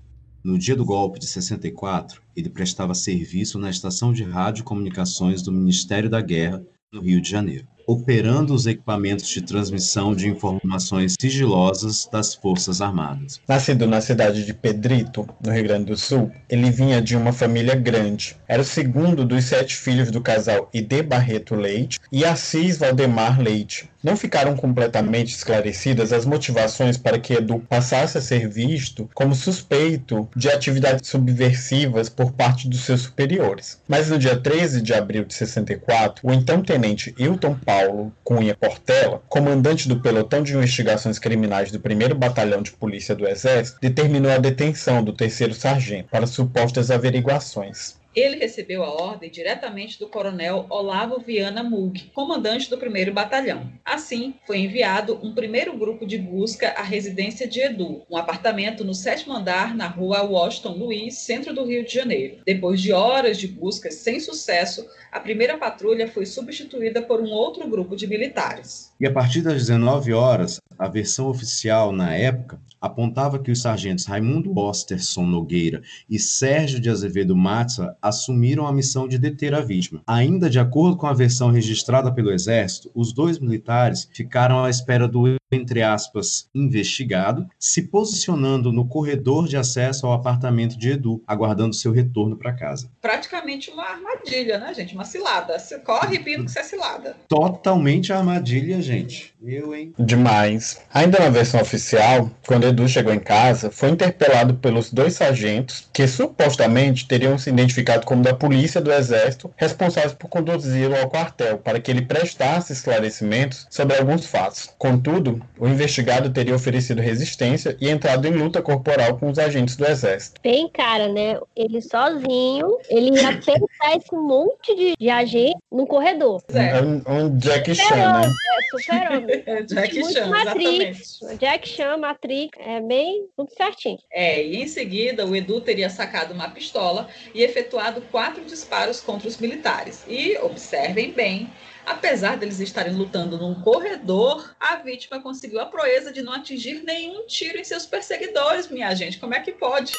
[0.43, 5.51] No dia do golpe de 64, ele prestava serviço na estação de rádio comunicações do
[5.51, 12.07] Ministério da Guerra, no Rio de Janeiro operando os equipamentos de transmissão de informações sigilosas
[12.09, 13.41] das Forças Armadas.
[13.47, 17.75] Nascido na cidade de Pedrito, no Rio Grande do Sul, ele vinha de uma família
[17.75, 18.37] grande.
[18.47, 23.90] Era o segundo dos sete filhos do casal Ide Barreto Leite e Assis Valdemar Leite.
[24.03, 30.27] Não ficaram completamente esclarecidas as motivações para que Edu passasse a ser visto como suspeito
[30.35, 33.79] de atividades subversivas por parte dos seus superiores.
[33.87, 39.21] Mas no dia 13 de abril de 64, o então tenente Hilton Paulo Cunha Portela,
[39.29, 44.39] comandante do pelotão de investigações criminais do 1 Batalhão de Polícia do Exército, determinou a
[44.39, 48.00] detenção do terceiro sargento para supostas averiguações.
[48.15, 53.71] Ele recebeu a ordem diretamente do coronel Olavo Viana Mug, comandante do 1 Batalhão.
[53.85, 58.93] Assim, foi enviado um primeiro grupo de busca à residência de Edu, um apartamento no
[58.93, 62.39] sétimo andar na rua Washington Luiz, centro do Rio de Janeiro.
[62.45, 67.67] Depois de horas de busca sem sucesso, a primeira patrulha foi substituída por um outro
[67.69, 68.91] grupo de militares.
[68.99, 74.05] E a partir das 19 horas, a versão oficial na época apontava que os sargentos
[74.05, 80.01] Raimundo Osterson Nogueira e Sérgio de Azevedo Matza assumiram a missão de deter a vítima.
[80.07, 85.07] Ainda de acordo com a versão registrada pelo Exército, os dois militares ficaram à espera
[85.07, 91.75] do entre aspas, investigado, se posicionando no corredor de acesso ao apartamento de Edu, aguardando
[91.75, 92.89] seu retorno para casa.
[93.01, 94.93] Praticamente uma armadilha, né, gente?
[94.93, 95.59] Uma cilada.
[95.59, 97.15] Você corre pino que você é cilada.
[97.27, 99.33] Totalmente armadilha, gente.
[99.43, 99.93] Eu, hein?
[99.97, 100.81] Demais.
[100.93, 106.07] Ainda na versão oficial, quando Edu chegou em casa, foi interpelado pelos dois sargentos que
[106.07, 111.79] supostamente teriam se identificado como da polícia do exército, responsáveis por conduzi-lo ao quartel, para
[111.79, 114.69] que ele prestasse esclarecimentos sobre alguns fatos.
[114.77, 119.85] Contudo, o investigado teria oferecido resistência e entrado em luta corporal com os agentes do
[119.85, 120.41] exército.
[120.41, 121.39] Bem, cara, né?
[121.55, 126.41] Ele sozinho, ele ia pensar esse monte de, de agente no corredor.
[126.53, 126.81] É.
[126.81, 128.27] Um, um Jack Chan, né?
[128.27, 129.41] É, super-homem.
[129.51, 131.21] É, Jack Chan, Matrix.
[131.21, 131.39] Exatamente.
[131.39, 133.97] Jack Chan, Matrix, é bem tudo certinho.
[134.11, 139.27] É, e em seguida o Edu teria sacado uma pistola e efetuado quatro disparos contra
[139.27, 140.03] os militares.
[140.07, 141.49] E, observem bem,
[141.85, 147.25] Apesar deles estarem lutando num corredor, a vítima conseguiu a proeza de não atingir nenhum
[147.25, 149.19] tiro em seus perseguidores, minha gente.
[149.19, 149.93] Como é que pode?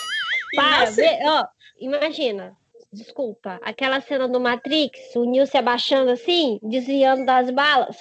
[0.54, 1.46] Para, vê, ó,
[1.78, 2.56] imagina,
[2.92, 7.96] desculpa, aquela cena do Matrix, o Neo se abaixando assim, desviando das balas.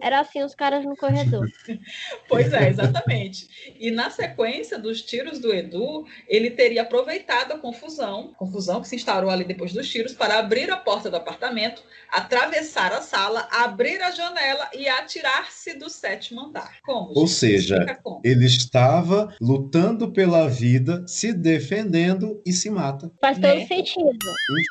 [0.00, 1.46] Era assim os caras no corredor.
[2.28, 3.48] pois é, exatamente.
[3.78, 8.96] E na sequência dos tiros do Edu, ele teria aproveitado a confusão, confusão que se
[8.96, 14.00] instaurou ali depois dos tiros, para abrir a porta do apartamento, atravessar a sala, abrir
[14.02, 16.76] a janela e atirar-se do sétimo andar.
[16.82, 17.12] Como?
[17.14, 18.20] Ou seja, como?
[18.24, 23.10] ele estava lutando pela vida, se defendendo e se mata.
[23.20, 23.66] Faz todo né?
[23.66, 24.18] sentido.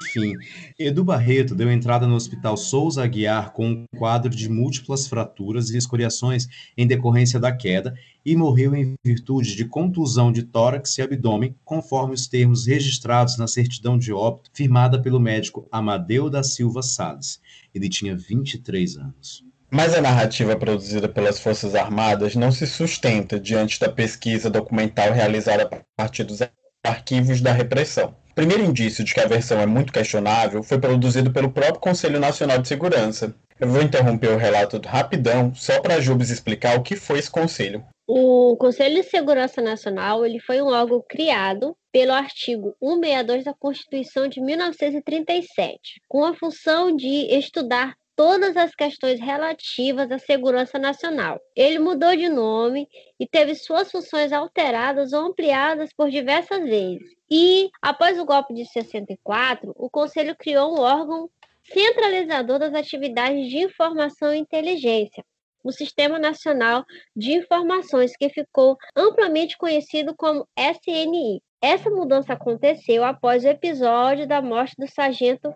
[0.04, 0.34] Enfim,
[0.80, 5.78] Edu Barreto deu entrada no Hospital Souza Aguiar com um quadro de múltiplas fraturas e
[5.78, 6.48] escoriações
[6.78, 12.14] em decorrência da queda e morreu em virtude de contusão de tórax e abdômen, conforme
[12.14, 17.40] os termos registrados na certidão de óbito firmada pelo médico Amadeu da Silva Salles.
[17.74, 19.46] Ele tinha 23 anos.
[19.72, 25.64] Mas a narrativa produzida pelas Forças Armadas não se sustenta diante da pesquisa documental realizada
[25.64, 26.40] a partir dos
[26.86, 28.16] arquivos da repressão.
[28.32, 32.20] O primeiro indício de que a versão é muito questionável foi produzido pelo próprio Conselho
[32.20, 33.34] Nacional de Segurança.
[33.58, 37.86] Eu vou interromper o relato rapidão, só para Jubes explicar o que foi esse conselho.
[38.06, 44.28] O Conselho de Segurança Nacional ele foi um órgão criado pelo artigo 162 da Constituição
[44.28, 51.40] de 1937, com a função de estudar todas as questões relativas à segurança nacional.
[51.56, 52.88] Ele mudou de nome
[53.20, 57.10] e teve suas funções alteradas ou ampliadas por diversas vezes.
[57.32, 61.30] E, após o golpe de 64, o Conselho criou um órgão
[61.72, 65.24] centralizador das atividades de informação e inteligência,
[65.64, 71.42] o Sistema Nacional de Informações, que ficou amplamente conhecido como SNI.
[71.62, 75.54] Essa mudança aconteceu após o episódio da morte do sargento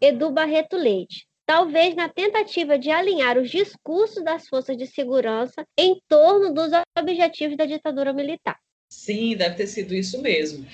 [0.00, 6.00] Edu Barreto Leite, talvez na tentativa de alinhar os discursos das forças de segurança em
[6.08, 8.58] torno dos objetivos da ditadura militar.
[8.90, 10.66] Sim, deve ter sido isso mesmo.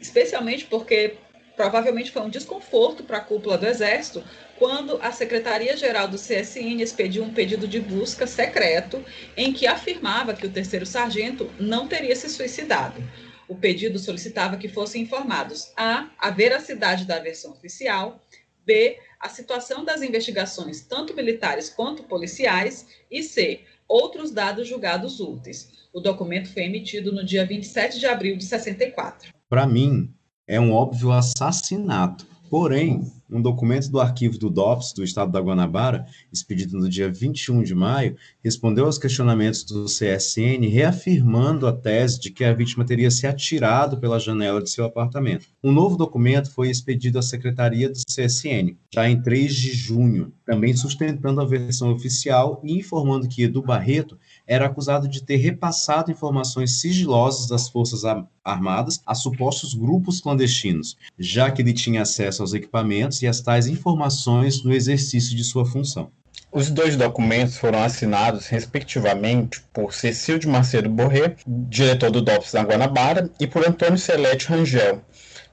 [0.00, 1.16] Especialmente porque
[1.56, 4.22] provavelmente foi um desconforto para a cúpula do Exército
[4.58, 9.04] quando a Secretaria-Geral do CSN expediu um pedido de busca secreto
[9.36, 13.02] em que afirmava que o terceiro sargento não teria se suicidado.
[13.48, 18.20] O pedido solicitava que fossem informados a a veracidade da versão oficial,
[18.64, 23.60] b a situação das investigações, tanto militares quanto policiais, e C.
[23.88, 25.72] Outros dados julgados úteis.
[25.92, 29.32] O documento foi emitido no dia 27 de abril de 64.
[29.48, 30.12] Para mim,
[30.46, 32.26] é um óbvio assassinato.
[32.48, 37.62] Porém, um documento do arquivo do DOPS do Estado da Guanabara, expedido no dia 21
[37.64, 43.10] de maio, respondeu aos questionamentos do CSN, reafirmando a tese de que a vítima teria
[43.10, 45.46] se atirado pela janela de seu apartamento.
[45.62, 50.74] Um novo documento foi expedido à Secretaria do CSN, já em 3 de junho, também
[50.76, 56.80] sustentando a versão oficial e informando que Edu Barreto era acusado de ter repassado informações
[56.80, 58.02] sigilosas das Forças
[58.44, 63.66] Armadas a supostos grupos clandestinos, já que ele tinha acesso aos equipamentos e às tais
[63.66, 66.10] informações no exercício de sua função.
[66.52, 72.62] Os dois documentos foram assinados, respectivamente, por Cecil de Macedo Borré, diretor do DOPS da
[72.62, 75.02] Guanabara, e por Antônio Celeste Rangel,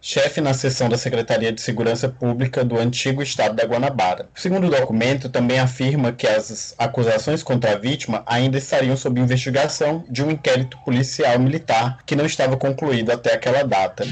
[0.05, 4.27] chefe na seção da Secretaria de Segurança Pública do antigo estado da Guanabara.
[4.35, 10.03] O segundo documento também afirma que as acusações contra a vítima ainda estariam sob investigação
[10.09, 14.05] de um inquérito policial militar que não estava concluído até aquela data.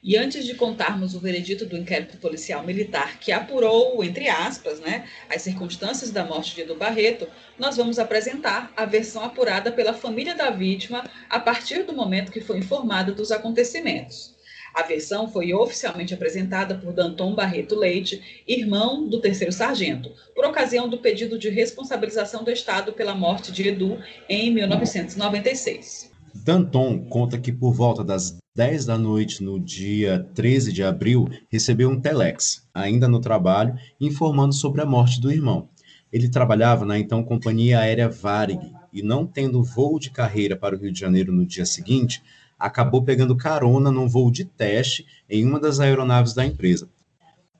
[0.00, 5.06] E antes de contarmos o veredito do inquérito policial militar que apurou, entre aspas, né,
[5.28, 7.26] as circunstâncias da morte de Edu Barreto,
[7.58, 12.40] nós vamos apresentar a versão apurada pela família da vítima a partir do momento que
[12.40, 14.31] foi informada dos acontecimentos.
[14.74, 20.88] A versão foi oficialmente apresentada por Danton Barreto Leite, irmão do terceiro sargento, por ocasião
[20.88, 26.10] do pedido de responsabilização do Estado pela morte de Edu em 1996.
[26.34, 31.88] Danton conta que por volta das 10 da noite no dia 13 de abril, recebeu
[31.88, 35.68] um telex, ainda no trabalho, informando sobre a morte do irmão.
[36.12, 38.60] Ele trabalhava na então companhia aérea Varig
[38.92, 42.22] e não tendo voo de carreira para o Rio de Janeiro no dia seguinte,
[42.62, 46.88] acabou pegando carona num voo de teste em uma das aeronaves da empresa.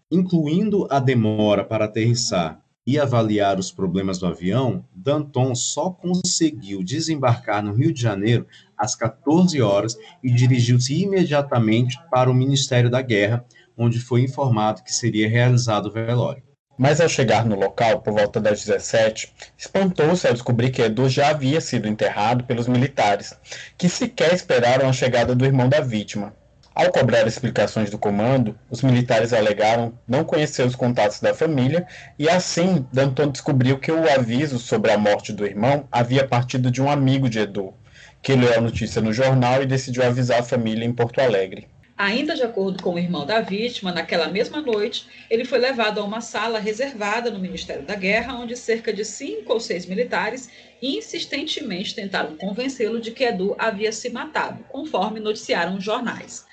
[0.09, 7.65] Incluindo a demora para aterrissar e avaliar os problemas do avião, Danton só conseguiu desembarcar
[7.65, 8.47] no Rio de Janeiro
[8.79, 13.45] às 14 horas e dirigiu-se imediatamente para o Ministério da Guerra,
[13.77, 16.45] onde foi informado que seria realizado o velório.
[16.77, 21.29] Mas ao chegar no local, por volta das 17, espantou-se ao descobrir que Edu já
[21.29, 23.35] havia sido enterrado pelos militares,
[23.77, 26.35] que sequer esperaram a chegada do irmão da vítima.
[26.75, 31.87] Ao cobrar explicações do comando, os militares alegaram não conhecer os contatos da família
[32.19, 36.81] e assim Danton descobriu que o aviso sobre a morte do irmão havia partido de
[36.81, 37.75] um amigo de Edu,
[38.23, 41.69] que leu a notícia no jornal e decidiu avisar a família em Porto Alegre.
[42.03, 46.05] Ainda de acordo com o irmão da vítima, naquela mesma noite, ele foi levado a
[46.05, 50.51] uma sala reservada no Ministério da Guerra, onde cerca de cinco ou seis militares
[50.83, 56.45] insistentemente tentaram convencê-lo de que Edu havia se matado, conforme noticiaram os jornais.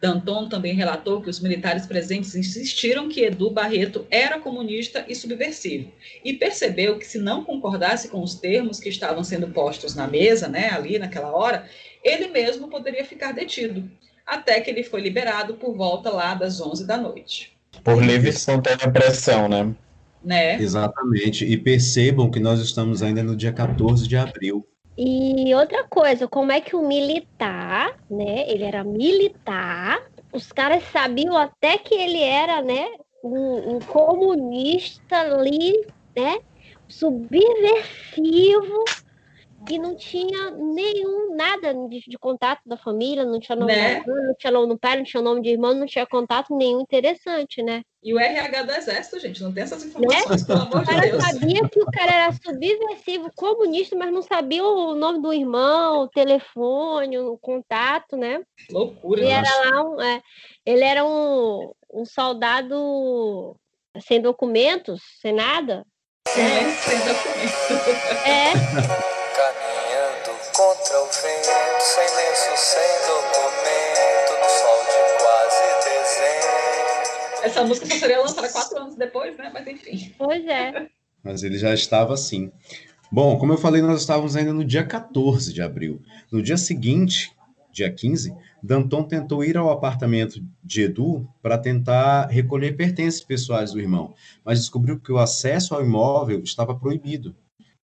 [0.00, 5.92] Danton também relatou que os militares presentes insistiram que Edu Barreto era comunista e subversivo,
[6.24, 10.46] e percebeu que se não concordasse com os termos que estavam sendo postos na mesa,
[10.46, 11.68] né, ali naquela hora,
[12.04, 13.90] ele mesmo poderia ficar detido
[14.26, 17.56] até que ele foi liberado por volta lá das 11 da noite.
[17.82, 19.74] Por livre e espontânea pressão, né?
[20.22, 20.56] né?
[20.56, 21.44] Exatamente.
[21.44, 24.66] E percebam que nós estamos ainda no dia 14 de abril.
[24.96, 28.44] E outra coisa, como é que o militar, né?
[28.48, 30.02] Ele era militar,
[30.32, 32.86] os caras sabiam até que ele era, né?
[33.24, 36.38] Um, um comunista ali, né?
[36.88, 38.84] Subversivo
[39.68, 43.98] e não tinha nenhum, nada de, de, contato da família, não tinha nome né?
[43.98, 46.80] irmã, não tinha nome do pai, não tinha nome de irmão, não tinha contato nenhum
[46.80, 47.82] interessante, né?
[48.02, 50.46] E o RH do Exército, gente, não tem essas informações, né?
[50.46, 51.22] pelo amor de Deus.
[51.22, 56.08] sabia que o cara era subversivo, comunista, mas não sabia o nome do irmão, o
[56.08, 58.42] telefone, o contato, né?
[58.70, 60.20] Loucura, ele era lá um, é,
[60.66, 63.56] Ele era um, um soldado
[64.00, 65.86] sem documentos, sem nada.
[66.28, 68.26] É, sem documentos.
[68.26, 69.12] É.
[70.94, 77.44] o vento, sem lenço, sem documento, no sol de quase dezembro.
[77.44, 79.50] Essa música só seria lançada quatro anos depois, né?
[79.52, 80.14] Mas enfim.
[80.18, 80.88] Pois é.
[81.24, 82.52] Mas ele já estava assim.
[83.10, 86.02] Bom, como eu falei, nós estávamos ainda no dia 14 de abril.
[86.30, 87.32] No dia seguinte,
[87.72, 93.80] dia 15, Danton tentou ir ao apartamento de Edu para tentar recolher pertences pessoais do
[93.80, 94.14] irmão,
[94.44, 97.34] mas descobriu que o acesso ao imóvel estava proibido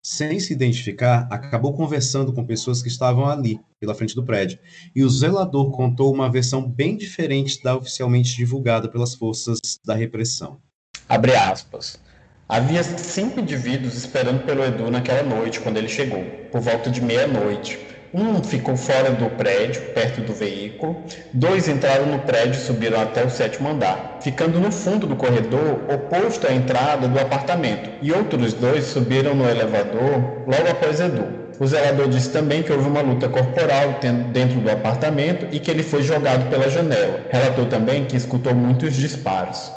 [0.01, 4.59] sem se identificar, acabou conversando com pessoas que estavam ali, pela frente do prédio.
[4.95, 10.59] E o zelador contou uma versão bem diferente da oficialmente divulgada pelas forças da repressão.
[11.07, 11.99] Abre aspas.
[12.47, 17.88] Havia cinco indivíduos esperando pelo Edu naquela noite, quando ele chegou, por volta de meia-noite.
[18.13, 21.03] Um ficou fora do prédio, perto do veículo.
[21.31, 25.79] Dois entraram no prédio e subiram até o sétimo andar, ficando no fundo do corredor
[25.93, 27.89] oposto à entrada do apartamento.
[28.01, 31.39] E outros dois subiram no elevador logo após Edu.
[31.59, 33.99] O zelador disse também que houve uma luta corporal
[34.31, 37.25] dentro do apartamento e que ele foi jogado pela janela.
[37.29, 39.73] Relatou também que escutou muitos disparos.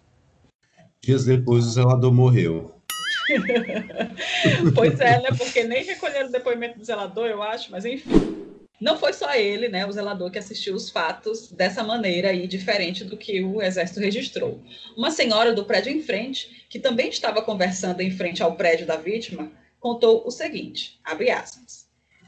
[1.03, 2.82] Dias depois, o zelador morreu.
[4.75, 5.29] pois é, né?
[5.37, 8.43] Porque nem recolheram o depoimento do zelador, eu acho, mas enfim.
[8.81, 13.05] Não foi só ele, né, o zelador, que assistiu os fatos dessa maneira aí, diferente
[13.05, 14.61] do que o exército registrou.
[14.97, 18.97] Uma senhora do prédio em frente, que também estava conversando em frente ao prédio da
[18.97, 21.82] vítima, contou o seguinte, abre aspas,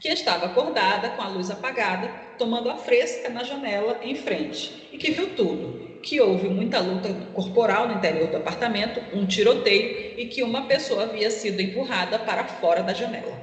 [0.05, 4.99] que estava acordada com a luz apagada, tomando a fresca na janela em frente, e
[4.99, 10.27] que viu tudo, que houve muita luta corporal no interior do apartamento, um tiroteio e
[10.27, 13.33] que uma pessoa havia sido empurrada para fora da janela.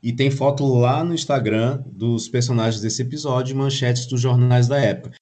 [0.00, 5.16] E tem foto lá no Instagram dos personagens desse episódio, manchetes dos jornais da época.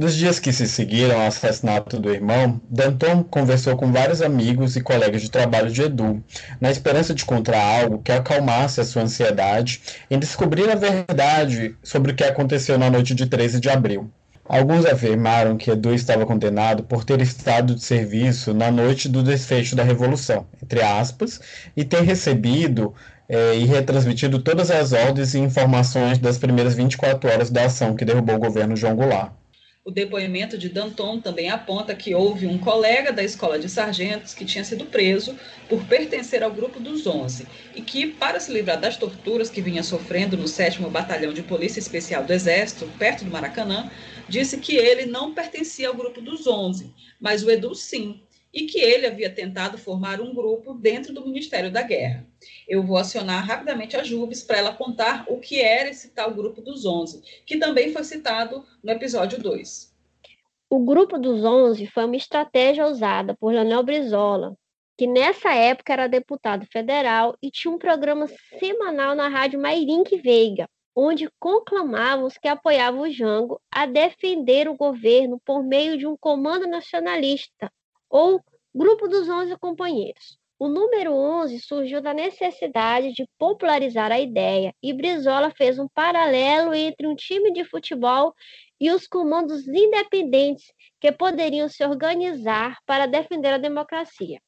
[0.00, 4.80] Nos dias que se seguiram ao assassinato do irmão, Danton conversou com vários amigos e
[4.80, 6.24] colegas de trabalho de Edu,
[6.58, 12.12] na esperança de encontrar algo que acalmasse a sua ansiedade em descobrir a verdade sobre
[12.12, 14.10] o que aconteceu na noite de 13 de abril.
[14.48, 19.76] Alguns afirmaram que Edu estava condenado por ter estado de serviço na noite do desfecho
[19.76, 21.42] da Revolução, entre aspas,
[21.76, 22.94] e ter recebido
[23.28, 28.06] é, e retransmitido todas as ordens e informações das primeiras 24 horas da ação que
[28.06, 29.39] derrubou o governo João Goulart.
[29.82, 34.44] O depoimento de Danton também aponta que houve um colega da escola de sargentos que
[34.44, 35.34] tinha sido preso
[35.70, 39.82] por pertencer ao grupo dos 11 e que, para se livrar das torturas que vinha
[39.82, 43.90] sofrendo no 7 Batalhão de Polícia Especial do Exército, perto do Maracanã,
[44.28, 48.22] disse que ele não pertencia ao grupo dos 11, mas o Edu sim,
[48.52, 52.26] e que ele havia tentado formar um grupo dentro do Ministério da Guerra.
[52.68, 56.60] Eu vou acionar rapidamente a Jubes para ela contar o que era esse tal grupo
[56.60, 59.94] dos 11, que também foi citado no episódio 2.
[60.68, 64.56] O grupo dos 11 foi uma estratégia usada por Leonel Brizola,
[64.96, 68.26] que nessa época era deputado federal e tinha um programa
[68.58, 74.76] semanal na rádio Mairink Veiga, onde conclamavam os que apoiavam o Jango a defender o
[74.76, 77.72] governo por meio de um comando nacionalista,
[78.10, 78.42] ou
[78.74, 80.38] Grupo dos Onze Companheiros.
[80.58, 86.74] O número 11 surgiu da necessidade de popularizar a ideia, e Brizola fez um paralelo
[86.74, 88.34] entre um time de futebol
[88.78, 94.38] e os comandos independentes que poderiam se organizar para defender a democracia.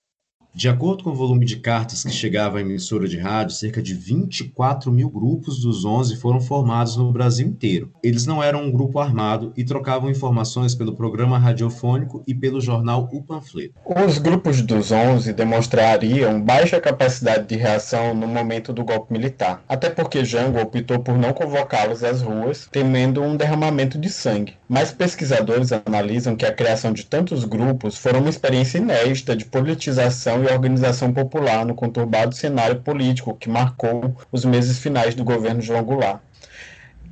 [0.55, 3.95] De acordo com o volume de cartas que chegava à emissora de rádio, cerca de
[3.95, 7.91] 24 mil grupos dos 11 foram formados no Brasil inteiro.
[8.03, 13.09] Eles não eram um grupo armado e trocavam informações pelo programa radiofônico e pelo jornal
[13.11, 13.73] O Panfleto.
[14.07, 19.89] Os grupos dos 11 demonstrariam baixa capacidade de reação no momento do golpe militar, até
[19.89, 24.59] porque Jango optou por não convocá-los às ruas, temendo um derramamento de sangue.
[24.69, 30.42] Mas pesquisadores analisam que a criação de tantos grupos foi uma experiência inédita de politização
[30.43, 35.83] e organização popular no conturbado cenário político que marcou os meses finais do governo João
[35.83, 36.21] Goulart.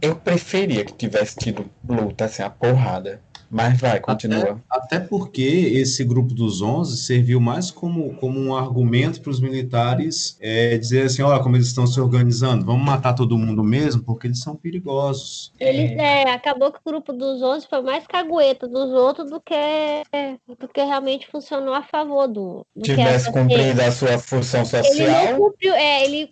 [0.01, 3.20] Eu preferia que tivesse tido luta, assim, a porrada.
[3.51, 4.61] Mas vai, continua.
[4.71, 9.41] Até, até, porque esse grupo dos 11 serviu mais como, como um argumento para os
[9.41, 14.03] militares é, dizer assim: olha como eles estão se organizando, vamos matar todo mundo mesmo,
[14.05, 15.53] porque eles são perigosos.
[15.59, 19.55] Eles, é, acabou que o grupo dos 11 foi mais cagueta dos outros do que,
[20.59, 22.65] do que realmente funcionou a favor do.
[22.77, 24.95] do Tivesse cumprido a sua função social.
[24.95, 26.31] Ele não cumpriu, é, ele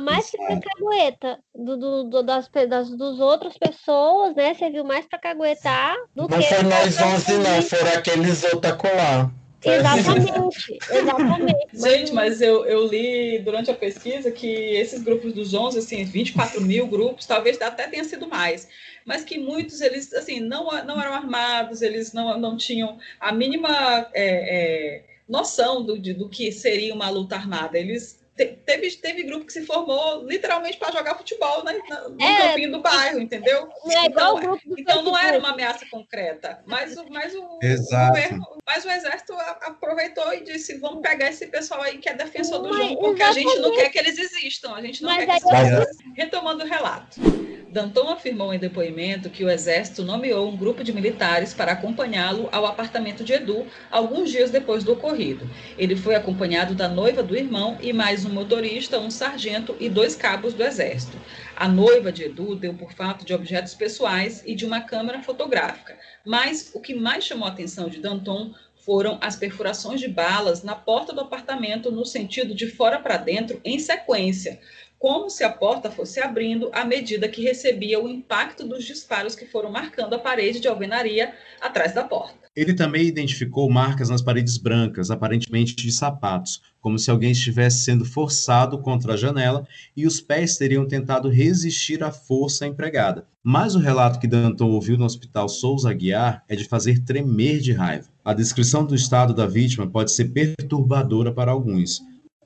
[0.00, 4.54] mais que foi cagueta do, do, do, das, das dos outras pessoas, né?
[4.54, 9.30] Serviu mais para caguetar do não que foi nós 11, não, foram aqueles otacolá.
[9.62, 11.68] Exatamente, exatamente.
[11.74, 16.62] Gente, mas eu, eu li durante a pesquisa que esses grupos dos 11, assim, 24
[16.62, 18.68] mil grupos, talvez até tenha sido mais,
[19.04, 24.08] mas que muitos, eles, assim, não, não eram armados, eles não, não tinham a mínima
[24.14, 27.78] é, é, noção do, de, do que seria uma luta armada.
[27.78, 31.78] Eles teve, teve grupo que se formou literalmente para jogar futebol né,
[32.08, 33.68] no é, campinho do bairro, entendeu?
[33.90, 38.84] É igual então, então não era uma ameaça concreta, mas, mas, o, o governo, mas
[38.84, 39.32] o exército
[39.62, 43.32] aproveitou e disse: vamos pegar esse pessoal aí que é defensor do jogo, porque a
[43.32, 46.12] gente não quer que eles existam, a gente não mas quer que eles existam.
[46.16, 47.39] Retomando o relato.
[47.70, 52.66] Danton afirmou em depoimento que o Exército nomeou um grupo de militares para acompanhá-lo ao
[52.66, 55.48] apartamento de Edu alguns dias depois do ocorrido.
[55.78, 60.16] Ele foi acompanhado da noiva do irmão e mais um motorista, um sargento e dois
[60.16, 61.16] cabos do Exército.
[61.54, 65.96] A noiva de Edu deu por fato de objetos pessoais e de uma câmera fotográfica,
[66.26, 68.52] mas o que mais chamou a atenção de Danton
[68.84, 73.60] foram as perfurações de balas na porta do apartamento no sentido de fora para dentro
[73.64, 74.58] em sequência
[75.00, 79.46] como se a porta fosse abrindo à medida que recebia o impacto dos disparos que
[79.46, 82.38] foram marcando a parede de alvenaria atrás da porta.
[82.54, 88.04] Ele também identificou marcas nas paredes brancas, aparentemente de sapatos, como se alguém estivesse sendo
[88.04, 93.26] forçado contra a janela e os pés teriam tentado resistir à força empregada.
[93.42, 97.72] Mas o relato que Danton ouviu no hospital Souza Aguiar é de fazer tremer de
[97.72, 98.08] raiva.
[98.22, 102.00] A descrição do estado da vítima pode ser perturbadora para alguns.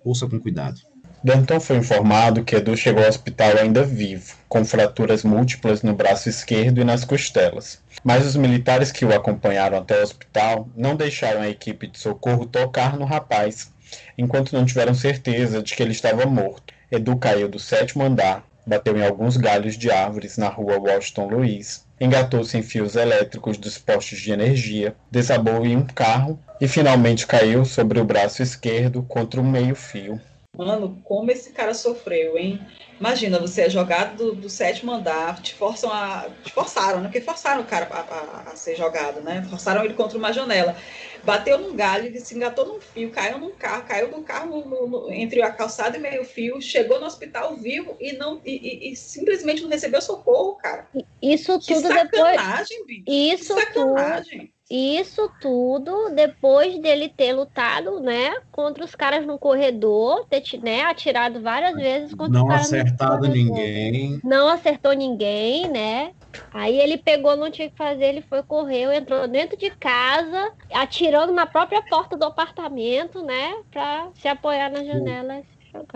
[0.04, 0.93] Ouça com cuidado.
[1.24, 6.28] Danton foi informado que Edu chegou ao hospital ainda vivo, com fraturas múltiplas no braço
[6.28, 7.80] esquerdo e nas costelas.
[8.04, 12.44] Mas os militares que o acompanharam até o hospital não deixaram a equipe de socorro
[12.44, 13.72] tocar no rapaz,
[14.18, 16.74] enquanto não tiveram certeza de que ele estava morto.
[16.92, 21.86] Edu caiu do sétimo andar, bateu em alguns galhos de árvores na rua Washington Luiz,
[21.98, 27.64] engatou-se em fios elétricos dos postes de energia, desabou em um carro e finalmente caiu
[27.64, 30.20] sobre o braço esquerdo contra um meio-fio.
[30.56, 32.60] Mano, como esse cara sofreu, hein?
[32.98, 36.30] Imagina, você é jogado do, do sétimo andar, te forçam a.
[36.44, 37.08] Te forçaram, né?
[37.08, 39.44] Porque forçaram o cara a, a, a, ser jogado, né?
[39.50, 40.76] Forçaram ele contra uma janela.
[41.24, 44.86] Bateu num galho, ele se engatou num fio, caiu num carro, caiu do carro no,
[44.86, 48.92] no, entre a calçada e meio fio, chegou no hospital vivo e não e, e,
[48.92, 50.86] e simplesmente não recebeu socorro, cara.
[51.20, 52.86] Isso que tudo sacanagem, depois.
[52.86, 53.04] Bicho.
[53.06, 54.40] Isso que sacanagem.
[54.40, 60.82] Tudo isso tudo depois dele ter lutado, né, contra os caras no corredor, ter, né,
[60.82, 64.20] atirado várias vezes contra não os caras acertado ninguém.
[64.24, 66.12] Não acertou ninguém, né?
[66.52, 71.32] Aí ele pegou, não tinha que fazer, ele foi correu, entrou dentro de casa, atirando
[71.32, 75.44] na própria porta do apartamento, né, para se apoiar nas janelas.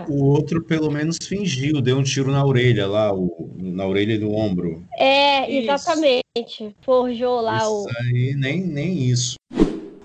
[0.08, 4.18] O outro, pelo menos, fingiu, deu um tiro na orelha lá, o, na orelha e
[4.18, 4.84] no ombro.
[4.96, 6.22] É, exatamente.
[6.36, 6.74] Isso.
[6.82, 7.86] Forjou lá isso o.
[8.00, 9.36] Aí, nem, nem isso.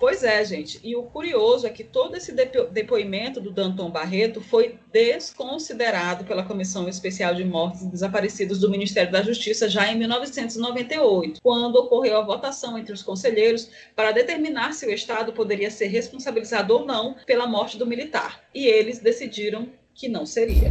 [0.03, 0.81] Pois é, gente.
[0.83, 6.43] E o curioso é que todo esse depo depoimento do Danton Barreto foi desconsiderado pela
[6.43, 12.17] Comissão Especial de Mortes e Desaparecidos do Ministério da Justiça já em 1998, quando ocorreu
[12.17, 17.15] a votação entre os conselheiros para determinar se o Estado poderia ser responsabilizado ou não
[17.25, 18.41] pela morte do militar.
[18.53, 20.69] E eles decidiram que não seria.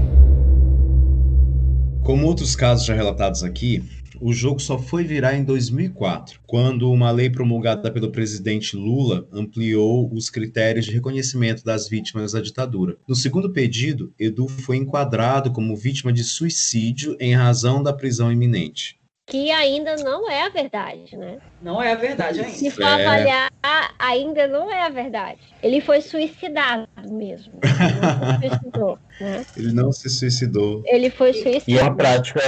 [2.05, 3.83] Como outros casos já relatados aqui,
[4.25, 10.09] o jogo só foi virar em 2004, quando uma lei promulgada pelo presidente Lula ampliou
[10.15, 12.97] os critérios de reconhecimento das vítimas da ditadura.
[13.09, 18.97] No segundo pedido, Edu foi enquadrado como vítima de suicídio em razão da prisão iminente.
[19.25, 21.39] que ainda não é a verdade, né?
[21.63, 22.53] Não é a verdade ainda.
[22.53, 23.07] Se for É.
[23.07, 23.51] avaliar,
[23.99, 25.41] ainda não é a verdade.
[25.63, 27.53] Ele foi suicidado mesmo.
[27.81, 29.47] Ele não se suicidou, né?
[29.57, 30.83] Ele não se suicidou.
[30.87, 31.87] Ele foi E suicidado.
[31.91, 32.41] uma prática,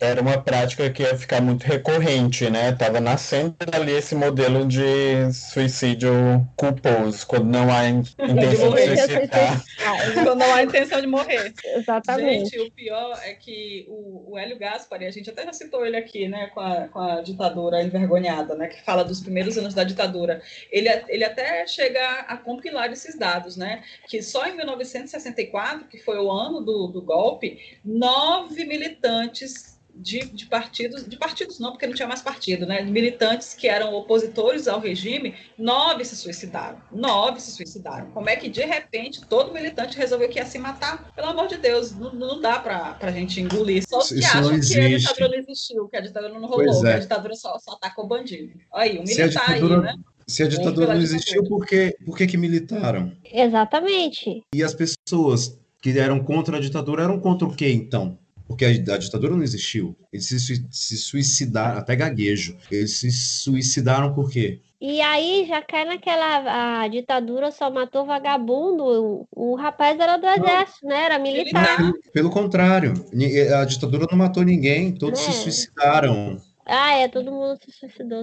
[0.00, 2.72] era uma prática que ia ficar muito recorrente, né?
[2.72, 6.10] Tava nascendo ali esse modelo de suicídio
[6.56, 8.96] culposo, quando não há in- intenção de morrer.
[8.96, 9.64] suicidar.
[10.14, 11.52] Quando não há intenção de morrer.
[11.64, 12.50] Exatamente.
[12.50, 15.96] Gente, o pior é que o, o Hélio Gaspari, a gente até já citou ele
[15.96, 19.84] aqui, né, com a, com a ditadura envergonhada, né, que fala dos primeiros anos da
[19.84, 20.42] ditadura.
[20.70, 26.18] Ele, ele até chega a compilar esses dados, né, que só em 1964, que foi
[26.18, 31.94] o ano do, do golpe, nove militantes de, de partidos, de partidos não, porque não
[31.94, 36.80] tinha mais partido, né, militantes que eram opositores ao regime, nove se suicidaram.
[36.92, 38.10] Nove se suicidaram.
[38.10, 41.10] Como é que, de repente, todo militante resolveu que ia se matar?
[41.14, 43.84] Pelo amor de Deus, não, não dá pra, pra gente engolir.
[43.88, 46.82] Só os que Isso acham que a ditadura não existiu, que a ditadura não rolou,
[46.82, 46.94] que é.
[46.94, 48.52] a ditadura só, só atacou bandido.
[48.74, 50.02] Aí, o a militar ditadura, aí, né?
[50.26, 53.12] Se a ditadura não existiu, por que, por que que militaram?
[53.32, 54.42] Exatamente.
[54.54, 58.18] E as pessoas que eram contra a ditadura eram contra o quê, então?
[58.46, 59.96] Porque a, a ditadura não existiu.
[60.12, 62.56] Eles se, se suicidaram, até gaguejo.
[62.70, 64.60] Eles se suicidaram por quê?
[64.80, 68.84] E aí já cai naquela a ditadura só matou vagabundo.
[69.32, 71.04] O, o rapaz era do exército, né?
[71.04, 71.76] Era militar.
[71.76, 72.92] Pelo, pelo contrário,
[73.58, 75.32] a ditadura não matou ninguém, todos se É.
[75.32, 76.40] suicidaram.
[76.64, 78.22] Ah, é, todo mundo se suicidou.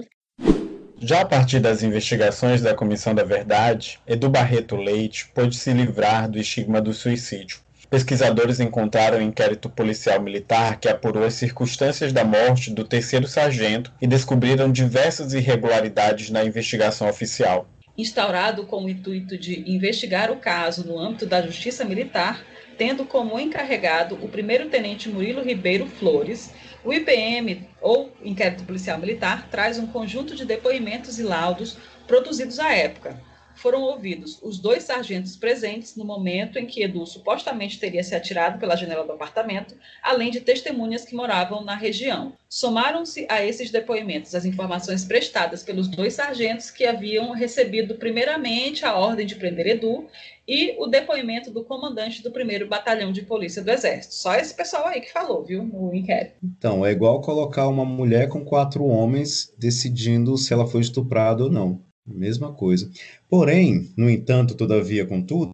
[1.06, 6.30] Já a partir das investigações da Comissão da Verdade, Edu Barreto Leite pôde se livrar
[6.30, 7.58] do estigma do suicídio.
[7.90, 13.92] Pesquisadores encontraram um inquérito policial militar que apurou as circunstâncias da morte do terceiro sargento
[14.00, 17.68] e descobriram diversas irregularidades na investigação oficial.
[17.98, 22.42] instaurado com o intuito de investigar o caso no âmbito da Justiça Militar,
[22.78, 26.50] tendo como encarregado o primeiro-tenente Murilo Ribeiro Flores,
[26.84, 32.72] o IPM, ou Inquérito Policial Militar, traz um conjunto de depoimentos e laudos produzidos à
[32.74, 33.18] época.
[33.54, 38.58] Foram ouvidos os dois sargentos presentes no momento em que Edu supostamente teria se atirado
[38.58, 42.32] pela janela do apartamento, além de testemunhas que moravam na região.
[42.48, 48.96] Somaram-se a esses depoimentos as informações prestadas pelos dois sargentos que haviam recebido primeiramente a
[48.96, 50.06] ordem de prender Edu
[50.46, 54.14] e o depoimento do comandante do primeiro batalhão de polícia do Exército.
[54.14, 56.36] Só esse pessoal aí que falou, viu, no inquérito.
[56.42, 61.50] Então, é igual colocar uma mulher com quatro homens decidindo se ela foi estuprada ou
[61.50, 61.82] não.
[62.06, 62.90] Mesma coisa.
[63.28, 65.52] Porém, no entanto, todavia, contudo,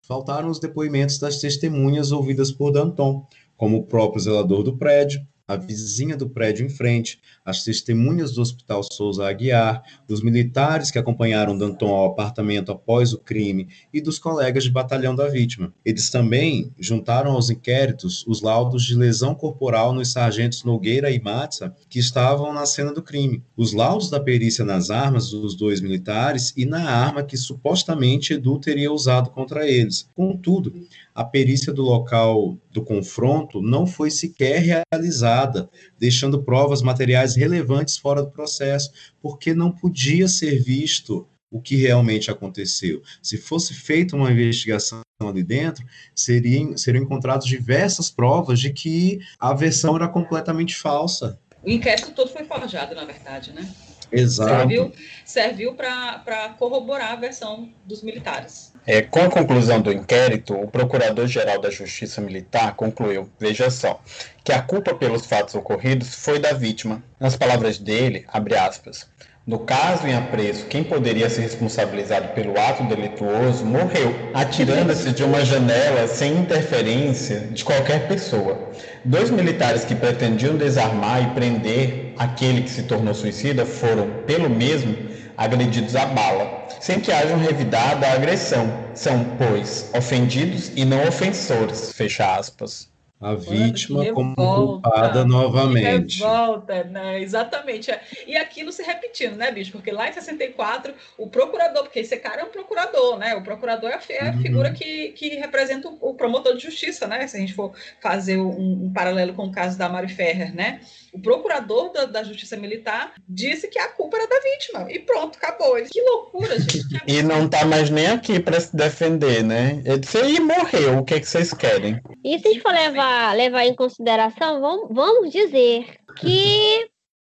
[0.00, 3.26] faltaram os depoimentos das testemunhas ouvidas por Danton,
[3.56, 8.42] como o próprio zelador do prédio, a vizinha do prédio em frente, as testemunhas do
[8.42, 14.18] Hospital Souza Aguiar, dos militares que acompanharam Danton ao apartamento após o crime e dos
[14.18, 15.72] colegas de batalhão da vítima.
[15.82, 21.74] Eles também juntaram aos inquéritos os laudos de lesão corporal nos sargentos Nogueira e Matza,
[21.88, 26.52] que estavam na cena do crime, os laudos da perícia nas armas dos dois militares
[26.56, 30.06] e na arma que supostamente Edu teria usado contra eles.
[30.14, 30.74] Contudo,
[31.14, 35.68] a perícia do local do confronto não foi sequer realizada,
[35.98, 42.30] deixando provas materiais relevantes fora do processo, porque não podia ser visto o que realmente
[42.30, 43.02] aconteceu.
[43.22, 49.52] Se fosse feita uma investigação ali dentro, seriam, seriam encontradas diversas provas de que a
[49.52, 51.38] versão era completamente falsa.
[51.62, 53.68] O inquérito todo foi forjado, na verdade, né?
[54.12, 54.50] Exato.
[54.50, 54.92] Serviu,
[55.24, 58.72] serviu para corroborar a versão dos militares.
[58.90, 64.00] É, com a conclusão do inquérito, o Procurador-Geral da Justiça Militar concluiu, veja só,
[64.42, 67.02] que a culpa pelos fatos ocorridos foi da vítima.
[67.20, 69.06] Nas palavras dele, abre aspas,
[69.46, 75.44] no caso em apreço, quem poderia ser responsabilizado pelo ato delituoso morreu, atirando-se de uma
[75.44, 78.70] janela sem interferência de qualquer pessoa.
[79.04, 84.96] Dois militares que pretendiam desarmar e prender aquele que se tornou suicida foram, pelo mesmo,
[85.36, 88.66] agredidos a bala, sem que hajam revidado a agressão.
[88.94, 91.92] São, pois, ofendidos e não ofensores.
[91.92, 92.88] Fecha aspas.
[93.20, 96.20] A vítima como culpada novamente.
[96.22, 97.20] Revolta, né?
[97.20, 97.90] Exatamente.
[98.28, 99.72] E aquilo se repetindo, né, bicho?
[99.72, 103.34] Porque lá em 64, o procurador, porque esse cara é um procurador, né?
[103.34, 104.38] O procurador é a, é Uhum.
[104.40, 107.26] figura que, que representa o, o promotor de justiça, né?
[107.26, 110.80] Se a gente for fazer um, um paralelo com o caso da Mari Ferrer, né?
[111.18, 114.92] O procurador da, da Justiça Militar disse que a culpa era da vítima.
[114.92, 115.76] E pronto, acabou.
[115.76, 116.88] Ele- Que loucura, gente.
[116.88, 119.82] Que E não tá mais nem aqui para se defender, né?
[119.84, 122.00] Ele disse, e morreu, o que, que vocês querem?
[122.24, 126.88] E se a gente for levar, levar em consideração, vamos, vamos dizer que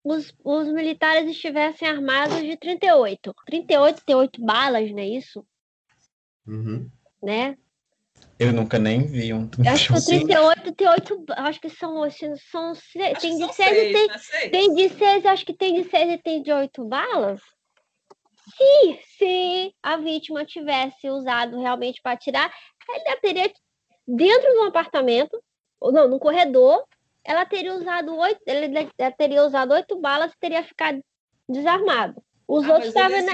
[0.03, 3.33] os, os militares estivessem armados de 38.
[3.45, 5.45] 38 tem 8 balas, não é isso?
[6.47, 6.89] Uhum.
[7.21, 7.57] Né?
[8.43, 9.49] Eu nunca nem vi um.
[9.63, 11.25] Eu acho que o 38 tem oito.
[11.29, 12.09] Acho que são.
[12.09, 12.73] são
[13.19, 14.07] tem de 6 e tem.
[14.07, 14.49] Né?
[14.49, 17.41] Tem de 6, acho que tem de 6 e tem de 8 balas.
[18.57, 22.53] Se, se a vítima tivesse usado realmente para atirar,
[22.89, 23.51] ela teria
[24.07, 25.41] dentro de um apartamento,
[25.79, 26.83] ou não, no corredor,
[27.23, 31.01] ela teria usado oito, ele teria usado oito balas e teria ficado
[31.47, 32.21] desarmado.
[32.47, 33.33] Os ah, outros estavam na...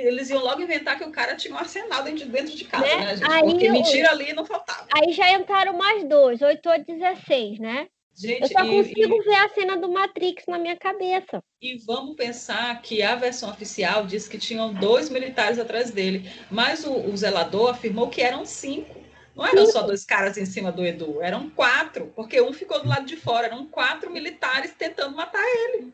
[0.00, 2.96] eles iam logo inventar que o cara tinha um arsenal dentro, dentro de casa, né,
[2.96, 3.30] né gente?
[3.30, 4.86] Aí, Porque mentira ali não faltava.
[4.92, 7.88] Aí já entraram mais dois, 8 ou 16, né?
[8.16, 11.42] Gente, eu só consigo e, ver a cena do Matrix na minha cabeça.
[11.60, 16.84] E vamos pensar que a versão oficial diz que tinham dois militares atrás dele, mas
[16.84, 19.02] o, o zelador afirmou que eram cinco.
[19.34, 22.88] Não eram só dois caras em cima do Edu, eram quatro, porque um ficou do
[22.88, 25.92] lado de fora, eram quatro militares tentando matar ele.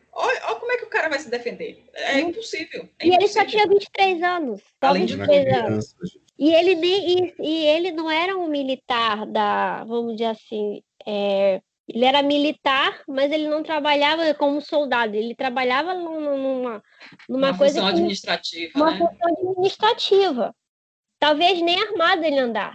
[1.31, 1.83] É defender.
[1.93, 2.89] É impossível.
[2.99, 3.19] É e impossível.
[3.19, 4.61] ele só tinha 23 anos.
[4.81, 5.95] Além de 23 anos.
[6.37, 11.61] E ele, nem, e, e, ele não era um militar da, vamos dizer assim, é,
[11.87, 16.83] ele era militar, mas ele não trabalhava como soldado, ele trabalhava numa, numa
[17.29, 17.75] uma coisa.
[17.75, 18.97] Função administrativa, uma né?
[18.97, 20.55] função administrativa.
[21.19, 22.73] Talvez nem armado ele andar.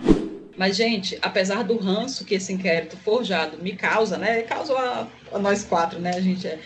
[0.57, 4.43] Mas, gente, apesar do ranço que esse inquérito forjado me causa, né?
[4.43, 6.11] Causou a, a nós quatro, né?
[6.11, 6.59] A gente é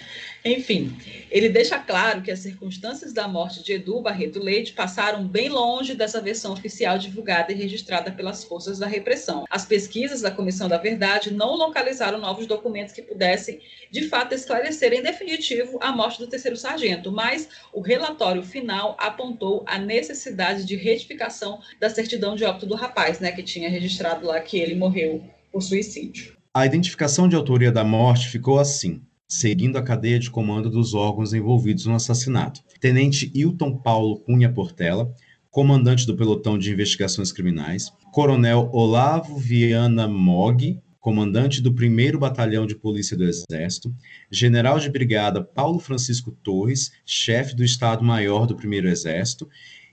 [0.44, 0.96] enfim,
[1.30, 5.94] ele deixa claro que as circunstâncias da morte de Edu Barreto Leite passaram bem longe
[5.94, 9.44] dessa versão oficial divulgada e registrada pelas forças da repressão.
[9.50, 13.60] As pesquisas da Comissão da Verdade não localizaram novos documentos que pudessem,
[13.90, 19.62] de fato, esclarecer em definitivo a morte do terceiro sargento, mas o relatório final apontou
[19.66, 24.40] a necessidade de retificação da certidão de óbito do rapaz, né, que tinha registrado lá
[24.40, 25.22] que ele morreu
[25.52, 26.36] por suicídio.
[26.54, 31.32] A identificação de autoria da morte ficou assim seguindo a cadeia de comando dos órgãos
[31.32, 32.62] envolvidos no assassinato.
[32.80, 35.14] Tenente Hilton Paulo Cunha Portela,
[35.52, 42.74] comandante do pelotão de investigações criminais, Coronel Olavo Viana Mog, comandante do 1 Batalhão de
[42.74, 43.94] Polícia do Exército,
[44.30, 49.48] General de Brigada Paulo Francisco Torres, chefe do Estado-Maior do 1 Exército,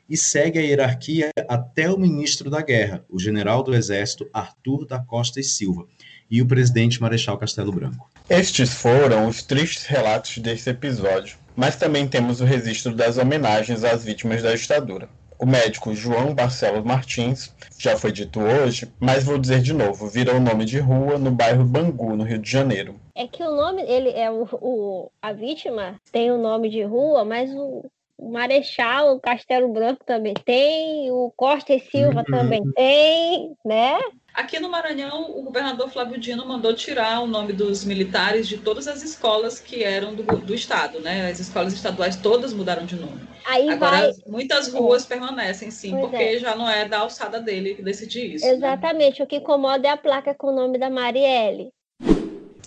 [0.10, 5.00] e segue a hierarquia até o ministro da Guerra, o general do Exército Arthur da
[5.00, 5.86] Costa e Silva,
[6.30, 8.10] e o presidente Marechal Castelo Branco.
[8.30, 14.04] Estes foram os tristes relatos desse episódio, mas também temos o registro das homenagens às
[14.04, 15.08] vítimas da ditadura.
[15.40, 20.42] O médico João Barcelos Martins, já foi dito hoje, mas vou dizer de novo, virou
[20.42, 23.00] nome de rua no bairro Bangu, no Rio de Janeiro.
[23.16, 27.24] É que o nome, ele é o, o a vítima tem o nome de rua,
[27.24, 27.86] mas o,
[28.18, 32.26] o Marechal, o Castelo Branco também tem, o Costa e Silva uhum.
[32.26, 33.98] também tem, né?
[34.38, 38.88] Aqui no Maranhão, o governador Flávio Dino mandou tirar o nome dos militares de todas
[38.88, 41.32] as escolas que eram do, do estado, né?
[41.32, 43.28] As escolas estaduais todas mudaram de nome.
[43.44, 44.12] Aí Agora, vai...
[44.28, 45.08] muitas ruas é.
[45.08, 46.38] permanecem, sim, pois porque é.
[46.38, 48.46] já não é da alçada dele decidir isso.
[48.46, 48.54] Né?
[48.54, 49.20] Exatamente.
[49.20, 49.26] Né?
[49.26, 51.70] O que incomoda é a placa com o nome da Marielle.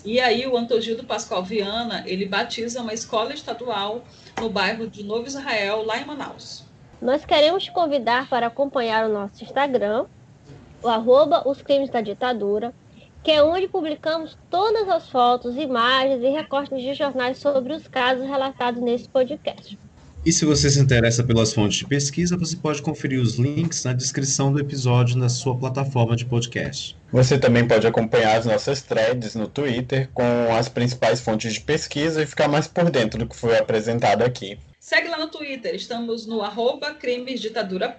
[0.03, 4.03] E aí o Antogildo Pascoal Viana, ele batiza uma escola estadual
[4.41, 6.65] no bairro de Novo Israel, lá em Manaus.
[7.01, 10.05] Nós queremos te convidar para acompanhar o nosso Instagram,
[10.83, 12.73] o arroba os crimes da ditadura,
[13.23, 18.25] que é onde publicamos todas as fotos, imagens e recortes de jornais sobre os casos
[18.27, 19.77] relatados nesse podcast.
[20.23, 23.91] E se você se interessa pelas fontes de pesquisa, você pode conferir os links na
[23.91, 26.95] descrição do episódio na sua plataforma de podcast.
[27.11, 30.23] Você também pode acompanhar as nossas threads no Twitter com
[30.55, 34.59] as principais fontes de pesquisa e ficar mais por dentro do que foi apresentado aqui.
[34.79, 37.89] Segue lá no Twitter, estamos no arroba crimes ditadura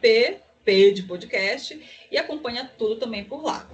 [0.64, 3.68] P, de podcast, e acompanha tudo também por lá.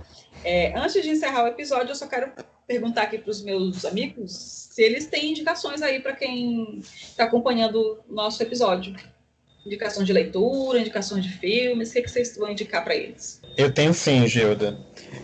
[0.44, 2.32] É, antes de encerrar o episódio, eu só quero
[2.66, 7.98] perguntar aqui para os meus amigos se eles têm indicações aí para quem está acompanhando
[8.08, 8.94] o nosso episódio.
[9.66, 13.40] Indicação de leitura, indicação de filmes, o que, que vocês vão indicar para eles?
[13.56, 14.78] Eu tenho sim, Gilda.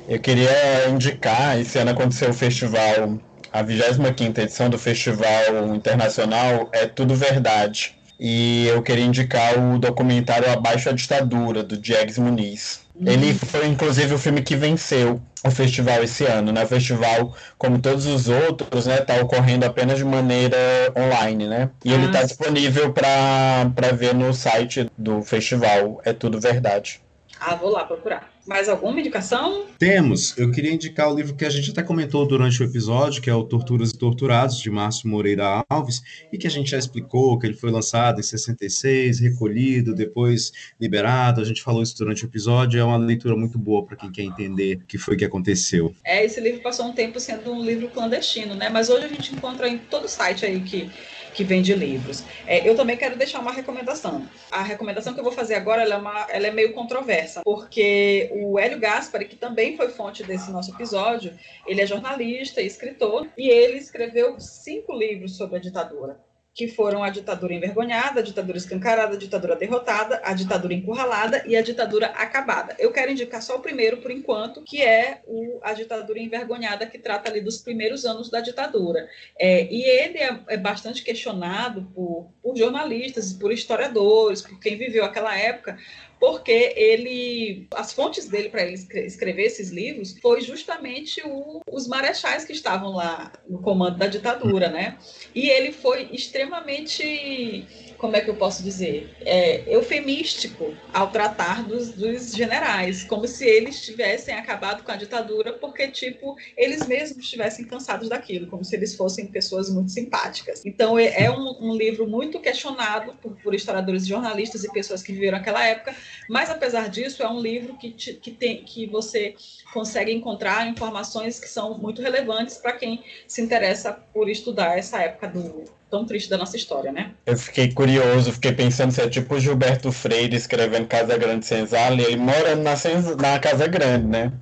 [0.08, 3.20] Eu queria indicar, esse ano aconteceu o festival,
[3.52, 7.96] a 25ª edição do Festival Internacional É Tudo Verdade.
[8.18, 12.84] E eu queria indicar o documentário Abaixo a Ditadura, do Jags Muniz.
[12.94, 13.10] Uhum.
[13.10, 16.64] Ele foi, inclusive, o filme que venceu o festival esse ano, né?
[16.64, 20.56] O festival, como todos os outros, né, tá ocorrendo apenas de maneira
[20.96, 21.70] online, né?
[21.84, 26.00] E ah, ele tá disponível para ver no site do festival.
[26.04, 27.00] É tudo verdade.
[27.38, 28.33] Ah, vou lá procurar.
[28.46, 29.66] Mais alguma indicação?
[29.78, 30.36] Temos.
[30.36, 33.34] Eu queria indicar o livro que a gente até comentou durante o episódio, que é
[33.34, 37.46] o Torturas e Torturados, de Márcio Moreira Alves, e que a gente já explicou que
[37.46, 41.40] ele foi lançado em 66, recolhido, depois liberado.
[41.40, 42.78] A gente falou isso durante o episódio.
[42.78, 45.94] É uma leitura muito boa para quem quer entender o que foi que aconteceu.
[46.04, 48.68] É, esse livro passou um tempo sendo um livro clandestino, né?
[48.68, 50.90] Mas hoje a gente encontra em todo site aí que
[51.34, 52.24] que vende livros.
[52.46, 54.26] É, eu também quero deixar uma recomendação.
[54.50, 58.30] A recomendação que eu vou fazer agora ela é, uma, ela é meio controversa, porque
[58.32, 63.26] o Hélio Gaspari, que também foi fonte desse nosso episódio, ele é jornalista e escritor,
[63.36, 66.23] e ele escreveu cinco livros sobre a ditadura
[66.54, 71.56] que foram a ditadura envergonhada, a ditadura escancarada, a ditadura derrotada, a ditadura encurralada e
[71.56, 72.76] a ditadura acabada.
[72.78, 76.96] Eu quero indicar só o primeiro, por enquanto, que é o, a ditadura envergonhada, que
[76.96, 79.08] trata ali dos primeiros anos da ditadura.
[79.36, 85.04] É, e ele é, é bastante questionado por, por jornalistas, por historiadores, por quem viveu
[85.04, 85.76] aquela época,
[86.18, 92.44] porque ele, as fontes dele para ele escrever esses livros foi justamente o, os marechais
[92.44, 94.98] que estavam lá no comando da ditadura, né?
[95.34, 97.66] E ele foi extremamente
[98.04, 103.46] como é que eu posso dizer, é, eufemístico ao tratar dos, dos, generais, como se
[103.46, 108.76] eles tivessem acabado com a ditadura porque, tipo, eles mesmos estivessem cansados daquilo, como se
[108.76, 110.66] eles fossem pessoas muito simpáticas.
[110.66, 115.10] Então, é, é um, um, livro muito questionado por, por, historiadores jornalistas e pessoas que
[115.10, 115.96] viveram aquela época,
[116.28, 119.34] mas, apesar disso, é um livro que, te, que, tem, que você
[119.72, 125.28] consegue encontrar informações que são muito relevantes para quem se interessa por estudar essa época
[125.28, 125.64] do,
[125.94, 127.12] tão triste da nossa história, né?
[127.24, 131.94] Eu fiquei curioso, fiquei pensando se é tipo o Gilberto Freire escrevendo Casa Grande Senzala
[131.94, 132.74] e ele morando na,
[133.20, 134.32] na Casa Grande, né?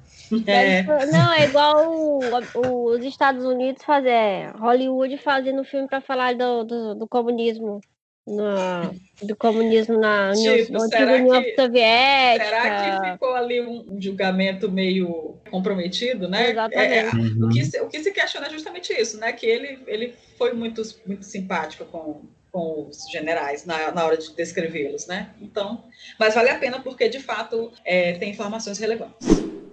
[0.47, 0.83] É.
[1.13, 2.21] Não, é igual o,
[2.55, 7.83] o, os Estados Unidos fazer, Hollywood fazendo filme para falar do, do, do comunismo
[8.27, 8.95] no,
[9.27, 12.45] do comunismo na tipo, União, será União que, Soviética.
[12.45, 16.51] Será que ficou ali um, julgamento meio comprometido, né?
[16.51, 16.95] Exatamente.
[16.95, 17.47] É, uhum.
[17.47, 19.33] o, que se, o que se questiona é justamente isso, né?
[19.33, 24.35] Que ele, ele foi muito, muito simpático com, com os generais na, na hora de
[24.35, 25.31] descrevê-los, né?
[25.41, 25.85] Então,
[26.18, 29.27] mas vale a pena porque, de fato, é, tem informações relevantes.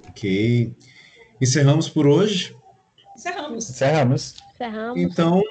[0.07, 0.73] Ok.
[1.39, 2.55] Encerramos por hoje?
[3.15, 3.69] Encerramos.
[3.69, 4.35] Encerramos.
[4.55, 5.01] Encerramos.
[5.01, 5.41] Então,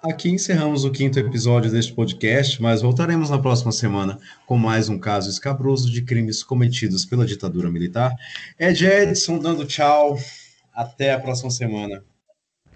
[0.00, 4.96] Aqui encerramos o quinto episódio deste podcast, mas voltaremos na próxima semana com mais um
[4.96, 8.14] caso escabroso de crimes cometidos pela ditadura militar.
[8.60, 10.16] Ed Edson dando tchau.
[10.72, 12.04] Até a próxima semana.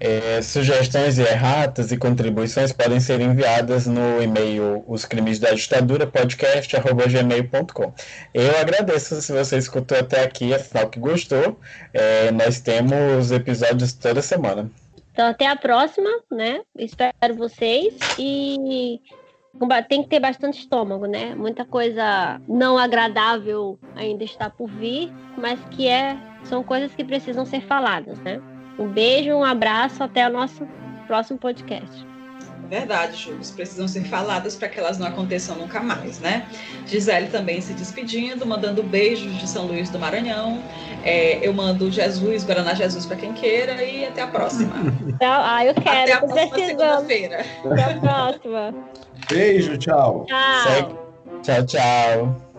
[0.00, 6.08] É, sugestões e erratas e contribuições podem ser enviadas no e-mail os crimes da ditadura
[6.08, 7.94] podcast@gmail.com.
[8.34, 11.60] Eu agradeço se você escutou até aqui, afinal que gostou.
[11.94, 14.68] É, nós temos episódios toda semana.
[15.12, 16.62] Então, até a próxima, né?
[16.76, 17.96] Espero vocês.
[18.18, 19.00] E
[19.88, 21.34] tem que ter bastante estômago, né?
[21.34, 27.44] Muita coisa não agradável ainda está por vir, mas que é, são coisas que precisam
[27.44, 28.40] ser faladas, né?
[28.78, 30.66] Um beijo, um abraço, até o nosso
[31.06, 32.11] próximo podcast.
[32.72, 36.48] Verdade, Júlio, precisam ser faladas para que elas não aconteçam nunca mais, né?
[36.86, 40.58] Gisele também se despedindo, mandando beijos de São Luís do Maranhão.
[41.04, 44.72] É, eu mando Jesus, Guaraná Jesus para quem queira e até a próxima.
[45.20, 45.90] ah, eu quero.
[45.90, 47.44] Até a próxima segunda-feira.
[47.62, 48.74] Até a próxima.
[49.28, 50.24] Beijo, tchau.
[50.26, 50.98] Tchau.
[51.42, 52.52] Tchau, tchau.